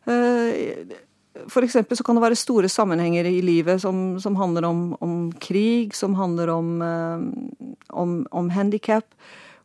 Uh, 0.05 0.95
for 1.51 1.67
eksempel 1.67 1.99
så 1.99 2.05
kan 2.07 2.19
det 2.19 2.25
være 2.25 2.39
store 2.39 2.71
sammenhenger 2.71 3.27
i 3.27 3.41
livet 3.45 3.83
som, 3.83 4.19
som 4.23 4.37
handler 4.39 4.67
om, 4.69 4.83
om, 5.03 5.17
krig, 5.43 5.95
som 5.97 6.15
handler 6.19 6.53
om, 6.55 6.77
uh, 6.83 7.75
om, 7.91 8.23
om 8.31 8.51
handikap, 8.55 9.07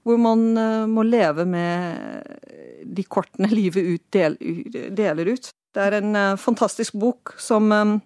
hvor 0.05 0.19
man 0.21 0.51
uh, 0.57 0.85
må 0.89 1.05
leve 1.07 1.45
med 1.49 2.85
de 2.85 3.05
kortene 3.05 3.49
livet 3.59 3.95
ut, 3.95 4.05
del, 4.13 4.37
deler 4.97 5.33
ut. 5.33 5.51
Det 5.73 5.81
er 5.85 5.99
en 5.99 6.17
fantastisk 6.41 6.95
bok 6.97 7.35
som 7.37 7.67
um, 7.69 7.99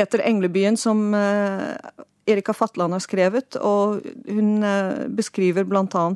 heter 0.00 0.22
'Englebyen', 0.24 0.76
som 0.76 1.14
eh, 1.14 1.76
Erika 2.26 2.52
Fatland 2.52 2.92
har 2.92 3.00
skrevet. 3.00 3.56
Og 3.56 4.02
hun 4.28 4.62
eh, 4.62 5.06
beskriver 5.08 5.64
bl.a. 5.64 6.06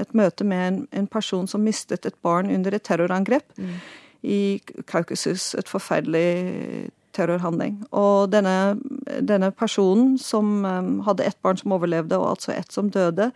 et 0.00 0.14
møte 0.14 0.44
med 0.44 0.68
en, 0.68 0.86
en, 0.92 1.06
person 1.06 1.48
som 1.48 1.64
mistet 1.64 2.06
et 2.06 2.16
barn 2.22 2.50
under 2.50 2.74
et 2.74 2.82
terrorangrep 2.82 3.58
mm. 3.58 3.74
i 4.22 4.60
Kaukasus. 4.86 5.54
Et 5.54 5.68
forferdelig 5.68 6.90
terrorhandling. 7.12 7.84
Og 7.92 8.30
denne, 8.32 8.78
denne 9.20 9.50
personen 9.50 10.18
som 10.18 10.64
um, 10.64 11.00
hadde 11.02 11.24
ett 11.26 11.42
barn 11.42 11.58
som 11.58 11.72
overlevde, 11.72 12.18
og 12.18 12.36
altså 12.36 12.52
ett 12.54 12.72
som 12.72 12.90
døde, 12.90 13.32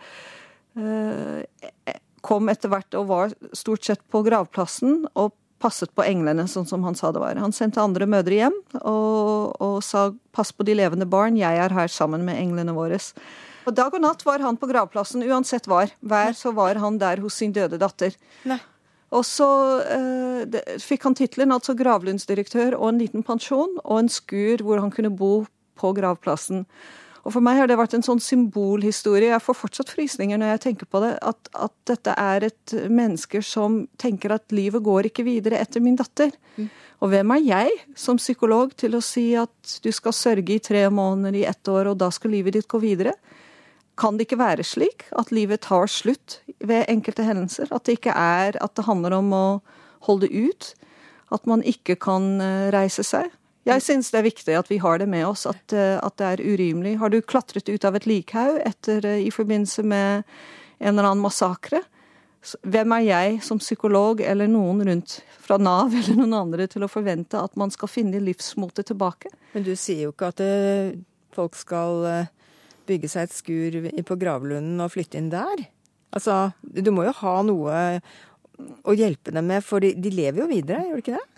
kom 2.25 2.49
etter 2.51 2.71
hvert 2.71 2.97
og 2.99 3.07
var 3.07 3.33
stort 3.55 3.85
sett 3.87 4.01
på 4.11 4.23
gravplassen 4.25 5.05
og 5.13 5.33
passet 5.61 5.91
på 5.95 6.03
englene, 6.05 6.47
sånn 6.51 6.67
som 6.67 6.83
han 6.85 6.97
sa 6.97 7.11
det 7.15 7.21
var. 7.23 7.39
Han 7.41 7.55
sendte 7.55 7.83
andre 7.83 8.07
mødre 8.09 8.39
hjem 8.41 8.55
og, 8.81 9.55
og 9.61 9.81
sa 9.83 10.11
'pass 10.35 10.51
på 10.51 10.65
de 10.67 10.75
levende 10.75 11.07
barn, 11.07 11.37
jeg 11.37 11.57
er 11.57 11.73
her 11.73 11.87
sammen 11.87 12.25
med 12.25 12.39
englene 12.39 12.75
våre'. 12.75 12.99
Og 13.65 13.73
Dag 13.73 13.93
og 13.93 14.01
natt 14.01 14.21
var 14.25 14.43
han 14.45 14.57
på 14.57 14.67
gravplassen, 14.69 15.23
uansett 15.25 15.67
var. 15.67 15.89
Hver 16.01 16.35
så 16.37 16.53
var 16.53 16.75
han 16.75 16.99
der 17.01 17.17
hos 17.23 17.39
sin 17.41 17.51
døde 17.55 17.79
datter. 17.81 18.13
Nei. 18.45 18.59
Og 19.15 19.23
så 19.25 19.47
eh, 19.81 20.43
det, 20.49 20.61
fikk 20.83 21.05
han 21.07 21.15
tittelen 21.17 21.53
altså 21.55 21.75
gravlundsdirektør 21.77 22.75
og 22.77 22.89
en 22.89 23.01
liten 23.01 23.25
pensjon 23.25 23.77
og 23.83 23.99
en 23.99 24.11
skur 24.11 24.63
hvor 24.65 24.81
han 24.83 24.93
kunne 24.93 25.13
bo 25.13 25.45
på 25.79 25.91
gravplassen. 25.97 26.65
Og 27.25 27.33
for 27.33 27.41
meg 27.41 27.57
har 27.57 27.69
det 27.69 27.77
vært 27.79 27.95
en 27.97 28.05
sånn 28.05 28.21
symbolhistorie. 28.21 29.31
Jeg 29.31 29.41
får 29.41 29.57
fortsatt 29.57 29.89
frysninger 29.95 30.37
når 30.37 30.51
jeg 30.53 30.63
tenker 30.67 30.89
på 30.89 31.01
det. 31.01 31.15
At, 31.25 31.49
at 31.57 31.73
dette 31.89 32.13
er 32.21 32.45
et 32.51 32.75
menneske 32.85 33.41
som 33.41 33.79
tenker 34.01 34.35
at 34.35 34.53
livet 34.53 34.85
går 34.85 35.09
ikke 35.09 35.25
videre 35.25 35.57
etter 35.57 35.81
min 35.81 35.97
datter. 35.97 36.29
Mm. 36.59 36.67
Og 37.01 37.11
hvem 37.11 37.33
er 37.33 37.41
jeg 37.41 37.79
som 37.97 38.21
psykolog 38.21 38.75
til 38.77 38.93
å 38.95 39.01
si 39.03 39.31
at 39.39 39.79
du 39.81 39.89
skal 39.95 40.13
sørge 40.15 40.53
i 40.53 40.61
tre 40.63 40.85
måneder, 40.93 41.39
i 41.41 41.47
ett 41.49 41.71
år, 41.71 41.89
og 41.91 41.99
da 42.03 42.11
skal 42.13 42.35
livet 42.37 42.59
ditt 42.59 42.69
gå 42.71 42.79
videre? 42.83 43.15
Kan 43.97 44.19
det 44.19 44.27
ikke 44.27 44.41
være 44.43 44.65
slik 44.67 45.07
at 45.15 45.33
livet 45.33 45.63
tar 45.65 45.89
slutt 45.91 46.39
ved 46.59 46.85
enkelte 46.91 47.25
hendelser? 47.25 47.71
At 47.73 47.87
det 47.87 47.97
ikke 47.97 48.13
er 48.13 48.59
at 48.61 48.75
det 48.77 48.85
handler 48.85 49.17
om 49.17 49.33
å 49.33 49.45
holde 50.05 50.29
ut? 50.29 50.73
At 51.33 51.49
man 51.49 51.65
ikke 51.65 51.97
kan 51.97 52.35
eh, 52.43 52.69
reise 52.75 53.05
seg? 53.07 53.33
Jeg 53.65 53.81
syns 53.81 54.11
det 54.13 54.19
er 54.19 54.27
viktig 54.27 54.55
at 54.59 54.69
vi 54.69 54.77
har 54.81 54.99
det 55.01 55.07
med 55.09 55.25
oss, 55.25 55.47
at, 55.49 55.73
eh, 55.73 55.97
at 55.97 56.19
det 56.21 56.27
er 56.35 56.43
urimelig. 56.45 56.99
Har 57.01 57.09
du 57.09 57.17
klatret 57.25 57.69
ut 57.69 57.87
av 57.87 57.97
et 57.97 58.05
likhaug 58.05 58.59
eh, 58.61 59.07
i 59.25 59.31
forbindelse 59.33 59.81
med 59.81 60.21
en 60.77 60.91
eller 60.93 61.09
annen 61.09 61.23
massakre? 61.23 61.81
Hvem 62.61 62.93
er 62.99 63.05
jeg 63.07 63.39
som 63.41 63.57
psykolog 63.57 64.21
eller 64.21 64.45
noen 64.51 64.83
rundt 64.85 65.17
fra 65.41 65.57
Nav 65.57 65.95
eller 65.97 66.19
noen 66.19 66.37
andre 66.43 66.69
til 66.69 66.85
å 66.85 66.91
forvente 66.91 67.41
at 67.41 67.57
man 67.57 67.73
skal 67.73 67.89
finne 67.89 68.21
livsmotet 68.21 68.91
tilbake? 68.91 69.33
Men 69.57 69.65
du 69.65 69.73
sier 69.73 70.05
jo 70.05 70.13
ikke 70.13 70.29
at 70.35 70.45
eh, 70.45 70.93
folk 71.33 71.57
skal 71.57 72.05
bygge 72.85 73.09
seg 73.09 73.25
et 73.25 73.33
skur 73.33 73.79
på 74.05 74.19
gravlunden 74.21 74.77
og 74.83 74.93
flytte 74.93 75.17
inn 75.17 75.33
der? 75.33 75.65
Altså, 76.13 76.51
du 76.61 76.93
må 76.93 77.07
jo 77.07 77.17
ha 77.17 77.39
noe 77.43 77.79
å 78.85 78.93
hjelpe 78.95 79.33
dem 79.33 79.49
med, 79.49 79.65
for 79.65 79.81
de, 79.81 79.95
de 79.97 80.13
lever 80.13 80.43
jo 80.43 80.51
videre, 80.53 80.85
gjør 80.85 81.01
de 81.01 81.03
ikke 81.03 81.17
det? 81.17 81.34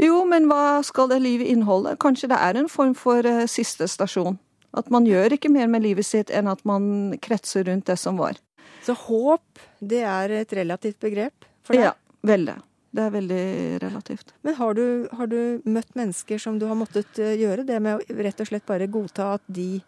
Jo, 0.00 0.22
men 0.28 0.48
hva 0.50 0.80
skal 0.86 1.10
det 1.10 1.20
livet 1.24 1.50
inneholde? 1.52 1.96
Kanskje 2.00 2.30
det 2.32 2.38
er 2.40 2.58
en 2.58 2.70
form 2.70 2.94
for 2.98 3.26
uh, 3.26 3.44
siste 3.50 3.88
stasjon. 3.90 4.38
At 4.72 4.88
man 4.92 5.04
gjør 5.04 5.36
ikke 5.36 5.52
mer 5.52 5.68
med 5.68 5.84
livet 5.84 6.08
sitt 6.08 6.32
enn 6.32 6.48
at 6.48 6.62
man 6.68 7.12
kretser 7.22 7.66
rundt 7.68 7.90
det 7.90 7.98
som 8.00 8.20
var. 8.20 8.38
Så 8.82 8.96
håp, 8.96 9.64
det 9.84 10.02
er 10.08 10.32
et 10.40 10.54
relativt 10.56 10.98
begrep 11.02 11.44
for 11.66 11.76
deg? 11.76 11.90
Ja, 11.90 11.92
veldig. 12.26 12.56
Det 12.92 13.04
er 13.04 13.12
veldig 13.12 13.44
relativt. 13.80 14.34
Men 14.44 14.56
har 14.58 14.74
du, 14.76 14.86
har 15.16 15.28
du, 15.30 15.62
møtt 15.64 15.94
mennesker 15.96 16.40
som 16.40 16.58
du 16.60 16.66
har 16.68 16.76
måttet 16.76 17.20
eh, 17.20 17.38
gjøre 17.40 17.64
det 17.68 17.78
med 17.80 18.00
å 18.00 18.16
rett 18.24 18.42
og 18.44 18.50
slett 18.50 18.66
bare 18.68 18.88
godta 18.92 19.30
at 19.38 19.44
de, 19.48 19.80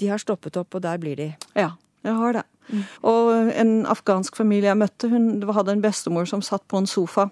de 0.00 0.10
har 0.10 0.20
stoppet 0.20 0.58
opp, 0.60 0.76
og 0.76 0.84
der 0.84 1.00
blir 1.00 1.16
de? 1.16 1.30
Ja, 1.56 1.70
jeg 2.04 2.18
har 2.18 2.36
det. 2.36 2.42
Mm. 2.68 2.82
Og 3.08 3.30
en 3.62 3.72
afghansk 3.88 4.36
familie 4.36 4.68
jeg 4.68 4.80
møtte, 4.82 5.08
hun 5.12 5.30
hadde 5.48 5.78
en 5.78 5.84
bestemor 5.84 6.28
som 6.28 6.44
satt 6.44 6.66
på 6.68 6.82
en 6.82 6.90
sofa 6.90 7.30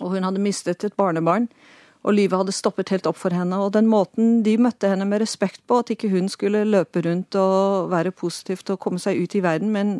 og 0.00 0.14
hun 0.14 0.26
hadde 0.26 0.42
mistet 0.42 0.84
et 0.86 0.96
barnebarn. 0.98 1.48
Og 2.06 2.14
livet 2.14 2.38
hadde 2.38 2.54
stoppet 2.54 2.92
helt 2.94 3.08
opp 3.10 3.18
for 3.18 3.34
henne. 3.34 3.58
Og 3.58 3.72
den 3.74 3.88
måten 3.90 4.42
de 4.46 4.54
møtte 4.60 4.90
henne 4.90 5.06
med 5.08 5.22
respekt 5.22 5.64
på, 5.66 5.80
at 5.82 5.90
ikke 5.92 6.12
hun 6.12 6.30
skulle 6.30 6.62
løpe 6.68 7.02
rundt 7.04 7.34
og 7.38 7.90
være 7.92 8.14
positivt 8.14 8.70
og 8.70 8.80
komme 8.84 9.02
seg 9.02 9.18
ut 9.18 9.34
i 9.34 9.42
verden, 9.44 9.74
men 9.74 9.98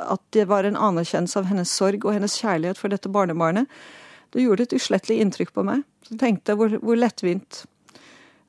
at 0.00 0.22
det 0.36 0.46
var 0.48 0.64
en 0.64 0.78
anerkjennelse 0.78 1.40
av 1.40 1.48
hennes 1.50 1.72
sorg 1.72 2.04
og 2.04 2.14
hennes 2.16 2.36
kjærlighet 2.40 2.78
for 2.80 2.92
dette 2.92 3.10
barnebarnet, 3.12 3.68
det 4.30 4.44
gjorde 4.44 4.68
et 4.68 4.76
uslettelig 4.78 5.18
inntrykk 5.24 5.52
på 5.56 5.64
meg. 5.66 5.82
Så 6.06 6.14
jeg 6.14 6.22
tenkte 6.22 6.54
hvor, 6.58 6.72
hvor 6.84 6.98
lettvint 6.98 7.64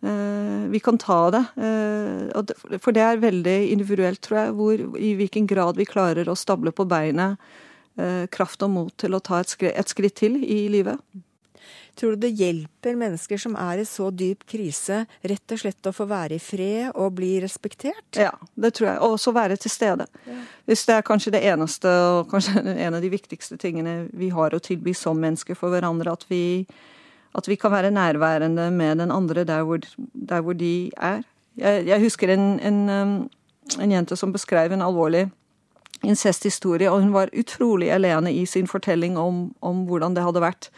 eh, 0.05 0.67
vi 0.71 0.81
kan 0.83 1.00
ta 1.01 1.19
det. 1.33 1.41
Eh, 1.57 2.43
det. 2.45 2.57
For 2.83 2.93
det 2.95 3.03
er 3.03 3.24
veldig 3.24 3.57
individuelt, 3.74 4.21
tror 4.21 4.39
jeg, 4.43 4.55
hvor, 4.60 4.86
i 5.01 5.15
hvilken 5.17 5.50
grad 5.50 5.81
vi 5.81 5.89
klarer 5.89 6.29
å 6.29 6.38
stable 6.38 6.74
på 6.75 6.86
beinet 6.89 7.41
kraft 8.31 8.63
og 8.63 8.71
mot 8.71 8.93
til 8.98 9.13
å 9.13 9.19
ta 9.19 9.41
et 9.41 9.51
skritt, 9.51 9.75
et 9.77 9.91
skritt 9.91 10.15
til 10.21 10.38
i 10.41 10.63
livet. 10.71 10.98
Tror 11.95 12.15
du 12.15 12.24
det 12.24 12.31
hjelper 12.39 12.95
mennesker 12.95 13.39
som 13.41 13.55
er 13.60 13.81
i 13.81 13.86
så 13.88 14.07
dyp 14.15 14.45
krise, 14.50 15.03
rett 15.27 15.53
og 15.53 15.60
slett 15.60 15.89
å 15.89 15.93
få 15.93 16.07
være 16.10 16.38
i 16.38 16.41
fred 16.41 16.93
og 16.95 17.17
bli 17.17 17.33
respektert? 17.43 18.05
Ja, 18.15 18.31
det 18.55 18.74
tror 18.77 18.88
jeg. 18.89 19.01
Og 19.03 19.17
også 19.17 19.33
være 19.36 19.57
til 19.60 19.74
stede. 19.74 20.07
Ja. 20.25 20.38
Hvis 20.69 20.86
det 20.88 20.95
er 20.95 21.05
kanskje 21.07 21.33
det 21.36 21.43
eneste 21.51 21.91
og 21.91 22.31
kanskje 22.31 22.63
en 22.86 22.95
av 22.95 23.03
de 23.03 23.12
viktigste 23.12 23.60
tingene 23.62 24.05
vi 24.17 24.31
har 24.31 24.55
å 24.55 24.63
tilby 24.63 24.95
som 24.98 25.19
mennesker 25.19 25.57
for 25.60 25.74
hverandre, 25.75 26.15
at 26.15 26.24
vi, 26.31 26.63
at 27.36 27.51
vi 27.51 27.60
kan 27.60 27.75
være 27.75 27.91
nærværende 27.93 28.69
med 28.71 29.03
den 29.03 29.12
andre 29.12 29.43
der 29.48 29.67
hvor, 29.67 29.83
der 29.98 30.48
hvor 30.48 30.55
de 30.55 30.89
er. 30.95 31.21
Jeg, 31.60 31.86
jeg 31.91 32.05
husker 32.07 32.31
en, 32.31 32.55
en, 32.63 32.81
um, 32.88 33.15
en 33.83 33.98
jente 34.00 34.15
som 34.15 34.31
beskrev 34.31 34.71
en 34.71 34.88
alvorlig 34.88 35.27
incesthistorie, 36.03 36.89
og 36.91 37.03
hun 37.03 37.13
var 37.13 37.31
utrolig 37.38 37.91
alene 37.93 38.34
i 38.34 38.46
sin 38.50 38.67
fortelling 38.67 39.17
om, 39.20 39.50
om 39.62 39.86
hvordan 39.89 40.15
det 40.17 40.24
hadde 40.25 40.43
vært. 40.43 40.70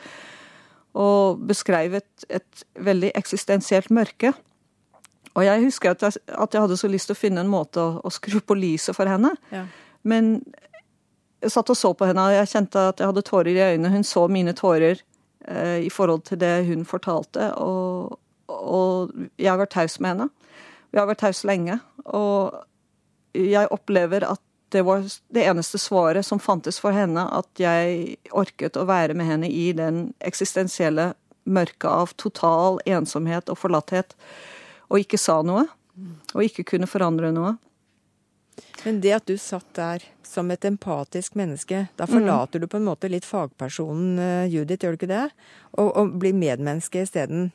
Og 0.94 1.42
beskrev 1.48 1.98
et, 1.98 2.26
et, 2.30 2.66
veldig 2.76 3.12
eksistensielt 3.18 3.90
mørke. 3.94 4.34
Og 5.34 5.46
jeg 5.46 5.64
husker 5.64 5.94
at 5.94 6.04
jeg, 6.06 6.20
at 6.28 6.54
jeg, 6.54 6.62
hadde 6.62 6.78
så 6.78 6.90
lyst 6.92 7.10
til 7.10 7.18
å 7.18 7.22
finne 7.22 7.42
en 7.42 7.50
måte 7.50 7.82
å, 7.82 7.96
å 8.04 8.12
skru 8.14 8.38
på 8.46 8.58
lyset 8.60 8.96
for 8.96 9.10
henne. 9.10 9.34
Ja. 9.54 9.66
Men 10.06 10.36
jeg 11.42 11.56
satt 11.56 11.72
og 11.74 11.80
så 11.80 11.94
på 11.98 12.08
henne, 12.08 12.28
og 12.28 12.36
jeg 12.36 12.52
kjente 12.52 12.86
at 12.92 13.02
jeg 13.02 13.10
hadde 13.10 13.26
tårer 13.26 13.56
i 13.56 13.66
øynene. 13.74 13.92
Hun 13.96 14.06
så 14.08 14.28
mine 14.32 14.54
tårer 14.56 15.02
eh, 15.48 15.80
i 15.88 15.90
forhold 15.92 16.28
til 16.30 16.40
det 16.44 16.54
hun 16.70 16.86
fortalte, 16.88 17.50
og, 17.60 18.20
og 18.48 19.12
jeg 19.40 19.50
har 19.50 19.60
vært 19.64 19.76
taus 19.76 19.98
med 20.00 20.14
henne. 20.14 20.30
Vi 20.94 21.02
har 21.02 21.10
vært 21.10 21.24
taus 21.26 21.42
lenge, 21.48 21.80
og 22.06 22.54
jeg 23.34 23.72
opplever 23.74 24.28
at 24.30 24.42
det 24.74 24.82
var 24.88 25.06
det 25.34 25.46
eneste 25.46 25.78
svaret 25.78 26.26
som 26.26 26.42
fantes 26.42 26.80
for 26.82 26.96
henne, 26.96 27.24
at 27.30 27.62
jeg 27.62 28.18
orket 28.34 28.78
å 28.80 28.88
være 28.90 29.16
med 29.18 29.30
henne 29.30 29.50
i 29.50 29.70
den 29.78 30.08
eksistensielle 30.26 31.14
mørket 31.44 31.90
av 31.90 32.14
total 32.18 32.80
ensomhet 32.90 33.52
og 33.52 33.60
forlatthet, 33.60 34.16
og 34.90 35.04
ikke 35.04 35.20
sa 35.22 35.42
noe. 35.46 35.68
Og 36.34 36.48
ikke 36.48 36.66
kunne 36.66 36.90
forandre 36.90 37.30
noe. 37.36 37.54
Men 38.84 39.00
det 39.04 39.12
at 39.14 39.28
du 39.30 39.36
satt 39.38 39.68
der 39.78 40.04
som 40.26 40.50
et 40.52 40.66
empatisk 40.66 41.36
menneske, 41.38 41.86
da 42.00 42.08
forlater 42.10 42.60
mm. 42.60 42.64
du 42.64 42.72
på 42.72 42.80
en 42.80 42.88
måte 42.88 43.10
litt 43.12 43.28
fagpersonen 43.28 44.18
uh, 44.18 44.46
Judith, 44.50 44.82
gjør 44.82 44.96
du 44.96 45.04
ikke 45.04 45.12
det? 45.12 45.28
Og, 45.78 45.92
og 45.92 46.16
blir 46.22 46.34
medmenneske 46.34 47.06
isteden? 47.06 47.52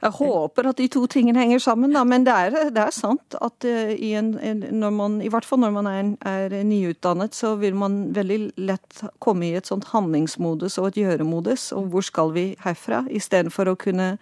Jeg 0.00 0.16
håper 0.16 0.70
at 0.70 0.78
de 0.80 0.86
to 0.88 1.02
tingene 1.12 1.42
henger 1.42 1.60
sammen, 1.60 1.92
da. 1.92 2.02
Men 2.08 2.24
det 2.24 2.32
er, 2.32 2.56
det 2.72 2.82
er 2.82 2.94
sant 2.94 3.36
at 3.36 3.66
i, 3.68 4.12
en, 4.16 4.32
når 4.80 4.94
man, 4.96 5.18
i 5.20 5.28
hvert 5.32 5.44
fall 5.44 5.60
når 5.60 5.74
man 5.76 5.88
er, 5.90 6.12
er, 6.26 6.54
nyutdannet, 6.64 7.36
så 7.36 7.54
vil 7.60 7.76
man 7.76 8.02
veldig 8.16 8.40
lett 8.64 9.02
komme 9.20 9.50
i 9.50 9.56
et 9.60 9.68
sånt 9.68 9.90
handlingsmodus 9.92 10.78
og 10.80 10.90
et 10.90 11.02
gjøremodus. 11.02 11.70
Og 11.76 11.90
hvor 11.92 12.06
skal 12.06 12.32
vi 12.36 12.46
herfra? 12.64 13.04
Istedenfor 13.12 13.72
å 13.72 13.80
kunne 13.80 14.14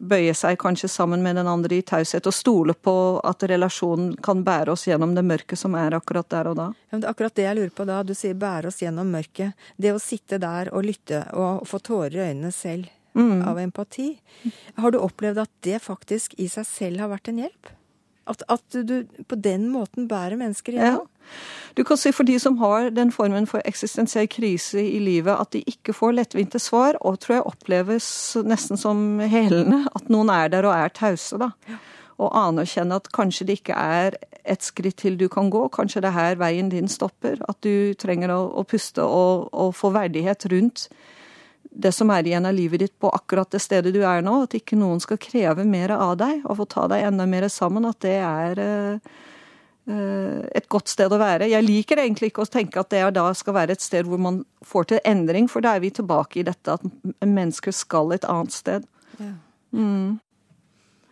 bøye 0.00 0.32
seg 0.32 0.56
kanskje 0.60 0.88
sammen 0.88 1.20
med 1.22 1.36
den 1.36 1.48
andre 1.50 1.76
i 1.76 1.84
taushet 1.84 2.24
og 2.26 2.32
stole 2.32 2.72
på 2.72 2.94
at 3.20 3.44
relasjonen 3.50 4.14
kan 4.24 4.40
bære 4.46 4.72
oss 4.72 4.86
gjennom 4.88 5.12
det 5.16 5.26
mørket 5.28 5.60
som 5.60 5.76
er 5.76 5.98
akkurat 5.98 6.30
der 6.32 6.48
og 6.48 6.56
da. 6.56 6.70
Ja, 6.88 6.96
det 6.96 7.04
er 7.04 7.12
akkurat 7.12 7.36
det 7.36 7.44
jeg 7.44 7.58
lurer 7.58 7.74
på 7.76 7.86
da. 7.90 7.98
Du 8.08 8.14
sier 8.16 8.38
bære 8.40 8.72
oss 8.72 8.80
gjennom 8.80 9.12
mørket. 9.12 9.68
Det 9.76 9.92
å 9.92 10.00
sitte 10.00 10.40
der 10.40 10.72
og 10.72 10.88
lytte 10.88 11.26
og 11.36 11.68
få 11.68 11.82
tårer 11.84 12.16
i 12.16 12.24
øynene 12.30 12.54
selv 12.56 12.88
mm. 13.14 13.42
av 13.48 13.58
empati. 13.58 14.12
Har 14.78 14.94
du 14.94 15.00
opplevd 15.00 15.42
at 15.44 15.52
det 15.66 15.82
faktisk 15.84 16.36
i 16.38 16.48
seg 16.50 16.66
selv 16.68 17.04
har 17.04 17.12
vært 17.12 17.30
en 17.32 17.44
hjelp? 17.44 17.74
At, 18.30 18.42
at, 18.52 18.76
du 18.86 19.08
på 19.26 19.38
den 19.42 19.70
måten 19.72 20.06
bærer 20.10 20.38
mennesker 20.38 20.76
igjennom? 20.76 21.08
Ja. 21.08 21.32
Du 21.78 21.82
kan 21.86 21.98
si 21.98 22.12
for 22.14 22.26
de 22.26 22.36
som 22.42 22.58
har 22.60 22.90
den 22.94 23.12
formen 23.14 23.46
for 23.50 23.62
eksistensiell 23.66 24.28
krise 24.30 24.82
i 24.82 24.98
livet, 25.02 25.34
at 25.34 25.52
de 25.54 25.62
ikke 25.66 25.94
får 25.96 26.16
lettvinte 26.18 26.60
svar, 26.62 26.98
og 27.00 27.20
tror 27.22 27.38
jeg 27.38 27.48
oppleves 27.50 28.06
nesten 28.46 28.78
som 28.80 29.22
helende. 29.22 29.84
At 29.96 30.10
noen 30.12 30.30
er 30.34 30.50
der 30.52 30.68
og 30.68 30.76
er 30.76 30.94
tause, 30.94 31.38
da. 31.40 31.52
Ja. 31.70 31.80
Og 32.20 32.34
anerkjenne 32.36 32.98
at 33.00 33.08
kanskje 33.16 33.46
det 33.48 33.60
ikke 33.62 33.78
er 33.78 34.18
et 34.44 34.64
skritt 34.64 34.98
til 35.00 35.16
du 35.16 35.26
kan 35.32 35.48
gå, 35.52 35.62
kanskje 35.72 36.02
det 36.04 36.10
er 36.10 36.18
her 36.18 36.40
veien 36.40 36.68
din 36.72 36.90
stopper. 36.90 37.40
At 37.48 37.62
du 37.64 37.94
trenger 37.98 38.34
å, 38.34 38.42
å 38.60 38.66
puste 38.68 39.04
og, 39.04 39.48
og 39.56 39.72
få 39.78 39.92
verdighet 39.96 40.44
rundt 40.52 40.90
det 41.70 41.92
som 41.94 42.10
er 42.10 42.26
igjen 42.26 42.46
av 42.46 42.54
livet 42.54 42.82
ditt 42.82 42.94
på 42.98 43.10
akkurat 43.14 43.50
det 43.50 43.62
stedet 43.62 43.92
du 43.94 44.00
er 44.02 44.22
nå. 44.26 44.42
At 44.44 44.56
ikke 44.58 44.78
noen 44.78 45.00
skal 45.02 45.20
kreve 45.22 45.64
mer 45.64 45.94
av 45.96 46.16
deg 46.20 46.44
og 46.44 46.58
få 46.60 46.68
ta 46.70 46.86
deg 46.90 47.06
enda 47.06 47.26
mer 47.30 47.46
sammen. 47.52 47.86
At 47.88 48.00
det 48.04 48.16
er 48.18 48.62
uh, 49.90 50.40
et 50.50 50.66
godt 50.70 50.90
sted 50.90 51.12
å 51.12 51.20
være. 51.20 51.50
Jeg 51.50 51.66
liker 51.66 52.02
egentlig 52.02 52.32
ikke 52.32 52.44
å 52.44 52.50
tenke 52.50 52.82
at 52.82 52.90
det 52.92 53.04
da 53.16 53.28
skal 53.38 53.56
være 53.56 53.78
et 53.78 53.84
sted 53.84 54.08
hvor 54.10 54.20
man 54.22 54.42
får 54.66 54.90
til 54.90 55.04
endring, 55.08 55.46
for 55.50 55.64
da 55.64 55.76
er 55.76 55.84
vi 55.84 55.92
tilbake 55.94 56.42
i 56.42 56.46
dette 56.46 56.74
at 56.74 56.84
mennesker 57.22 57.74
skal 57.74 58.12
et 58.16 58.26
annet 58.28 58.54
sted. 58.56 58.90
Ja. 59.20 59.36
Mm. 59.70 60.18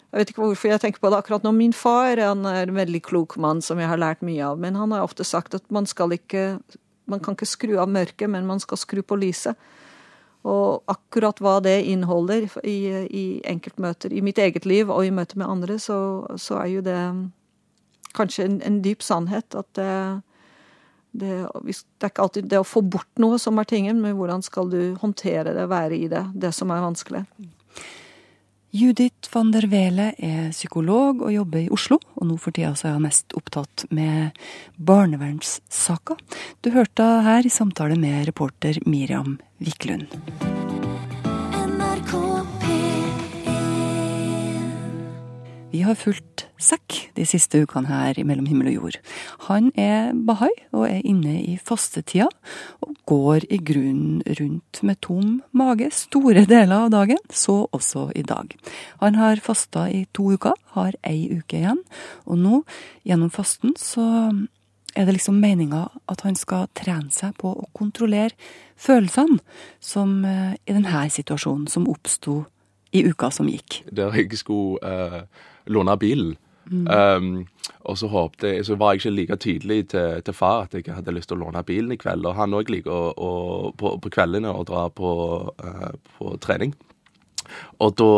Jeg 0.09 0.23
vet 0.23 0.31
ikke 0.33 0.47
hvorfor 0.47 0.71
jeg 0.73 0.81
tenker 0.81 1.03
på 1.05 1.11
det 1.13 1.19
akkurat 1.21 1.45
nå. 1.45 1.53
Min 1.53 1.75
far 1.77 2.17
han 2.17 2.47
er 2.49 2.65
en 2.65 2.79
veldig 2.79 3.01
klok 3.05 3.37
mann 3.41 3.61
som 3.65 3.81
jeg 3.81 3.91
har 3.91 4.01
lært 4.01 4.25
mye 4.25 4.41
av. 4.41 4.61
Men 4.61 4.79
han 4.81 4.95
har 4.95 5.05
ofte 5.05 5.27
sagt 5.27 5.55
at 5.59 5.67
man 5.71 5.87
skal 5.89 6.17
ikke 6.17 6.59
Man 7.09 7.23
kan 7.25 7.33
ikke 7.33 7.47
skru 7.49 7.79
av 7.81 7.89
mørket, 7.89 8.29
men 8.29 8.45
man 8.45 8.59
skal 8.61 8.77
skru 8.77 8.99
på 9.01 9.17
lyset. 9.17 9.57
Og 10.47 10.85
akkurat 10.87 11.41
hva 11.43 11.57
det 11.65 11.81
inneholder 11.91 12.47
i, 12.63 12.79
i 13.11 13.25
enkeltmøter 13.49 14.13
i 14.15 14.23
mitt 14.23 14.39
eget 14.39 14.69
liv 14.69 14.91
og 14.91 15.07
i 15.07 15.13
møte 15.15 15.39
med 15.39 15.51
andre, 15.51 15.79
så, 15.83 15.99
så 16.39 16.61
er 16.63 16.71
jo 16.77 16.85
det 16.87 17.01
kanskje 18.17 18.47
en, 18.47 18.59
en 18.65 18.81
dyp 18.85 19.03
sannhet 19.05 19.57
at 19.59 19.69
det, 19.77 19.93
det, 21.11 21.35
det, 21.67 21.75
er 22.07 22.13
ikke 22.13 22.25
alltid 22.25 22.51
det 22.51 22.63
å 22.63 22.67
få 22.67 22.83
bort 22.87 23.11
noe 23.21 23.39
som 23.43 23.59
er 23.59 23.69
tingen, 23.69 24.01
men 24.05 24.17
hvordan 24.19 24.45
skal 24.47 24.71
du 24.73 24.95
håndtere 25.03 25.55
det, 25.57 25.69
være 25.71 25.99
i 25.99 26.09
det, 26.11 26.25
det 26.39 26.55
som 26.57 26.71
er 26.75 26.85
vanskelig. 26.87 27.25
Judith 28.71 29.31
van 29.33 29.49
der 29.51 29.65
Wele 29.73 30.11
er 30.21 30.51
psykolog 30.53 31.23
og 31.25 31.33
jobber 31.33 31.63
i 31.63 31.71
Oslo, 31.73 31.97
og 32.21 32.29
nå 32.29 32.37
for 32.37 32.53
tida 32.53 32.75
er 32.77 32.99
hun 32.99 33.07
mest 33.07 33.33
opptatt 33.39 33.87
med 33.89 34.37
barnevernssaker. 34.77 36.21
Du 36.61 36.71
hørte 36.77 37.09
her 37.25 37.49
i 37.49 37.53
samtale 37.53 37.97
med 37.97 38.29
reporter 38.29 38.77
Miriam 38.85 39.39
Wiklund. 39.57 40.68
Vi 45.69 45.83
har 45.85 45.99
fulgt 46.01 46.47
Sekk 46.59 46.95
de 47.15 47.27
siste 47.29 47.61
ukene 47.61 47.87
her 47.87 48.17
i 48.19 48.25
Mellom 48.27 48.47
himmel 48.49 48.71
og 48.71 48.75
jord. 48.75 48.97
Han 49.47 49.69
er 49.79 50.15
bahai 50.27 50.51
og 50.73 50.87
er 50.89 51.05
inne 51.07 51.37
i 51.45 51.59
fastetida, 51.61 52.27
og 52.83 52.95
går 53.07 53.45
i 53.53 53.61
grunnen 53.63 54.23
rundt 54.41 54.81
med 54.83 54.99
tom 55.05 55.37
mage 55.53 55.91
store 55.95 56.47
deler 56.49 56.89
av 56.89 56.93
dagen, 56.95 57.21
så 57.31 57.67
også 57.69 58.09
i 58.17 58.25
dag. 58.27 58.57
Han 59.03 59.19
har 59.21 59.43
fasta 59.45 59.87
i 59.93 60.07
to 60.17 60.33
uker, 60.35 60.57
har 60.75 60.97
ei 61.07 61.29
uke 61.37 61.61
igjen, 61.61 61.85
og 62.25 62.41
nå, 62.41 62.63
gjennom 63.07 63.31
fasten, 63.31 63.77
så 63.77 64.33
er 64.97 65.05
det 65.05 65.19
liksom 65.19 65.37
meninga 65.39 65.85
at 66.09 66.25
han 66.25 66.35
skal 66.39 66.67
trene 66.75 67.13
seg 67.15 67.37
på 67.39 67.53
å 67.53 67.69
kontrollere 67.77 68.35
følelsene, 68.81 69.39
som 69.85 70.25
eh, 70.25 70.57
i 70.65 70.75
denne 70.75 71.05
situasjonen 71.13 71.69
som 71.71 71.87
oppsto 71.93 72.41
i 72.97 73.05
uka 73.05 73.29
som 73.31 73.47
gikk. 73.53 73.83
Der 73.93 74.17
jeg 74.17 74.41
skulle 74.41 74.81
uh 74.83 75.55
låne 75.69 75.97
bilen. 76.01 76.37
Mm. 76.69 76.85
Um, 76.93 77.47
og 77.89 77.97
så 77.97 78.11
håpte 78.13 78.51
jeg, 78.51 78.67
så 78.69 78.77
var 78.77 78.93
jeg 78.93 79.01
ikke 79.01 79.15
like 79.15 79.37
tydelig 79.41 79.79
til, 79.95 80.23
til, 80.25 80.35
far 80.37 80.67
at 80.67 80.75
jeg 80.75 80.93
hadde 80.93 81.15
lyst 81.17 81.31
til 81.31 81.39
å 81.39 81.47
låne 81.47 81.63
bilen 81.65 81.95
i 81.95 82.01
kveld. 82.01 82.27
Og 82.29 82.37
han 82.37 82.57
òg 82.57 82.73
liker 82.73 82.93
å, 82.93 83.13
å, 83.17 83.31
på, 83.79 83.95
på, 84.03 84.13
kveldene 84.13 84.53
å 84.53 84.67
dra 84.69 84.89
på, 84.93 85.13
uh, 85.65 85.91
på, 86.19 86.35
trening. 86.45 86.75
Og 87.85 87.97
da, 88.01 88.11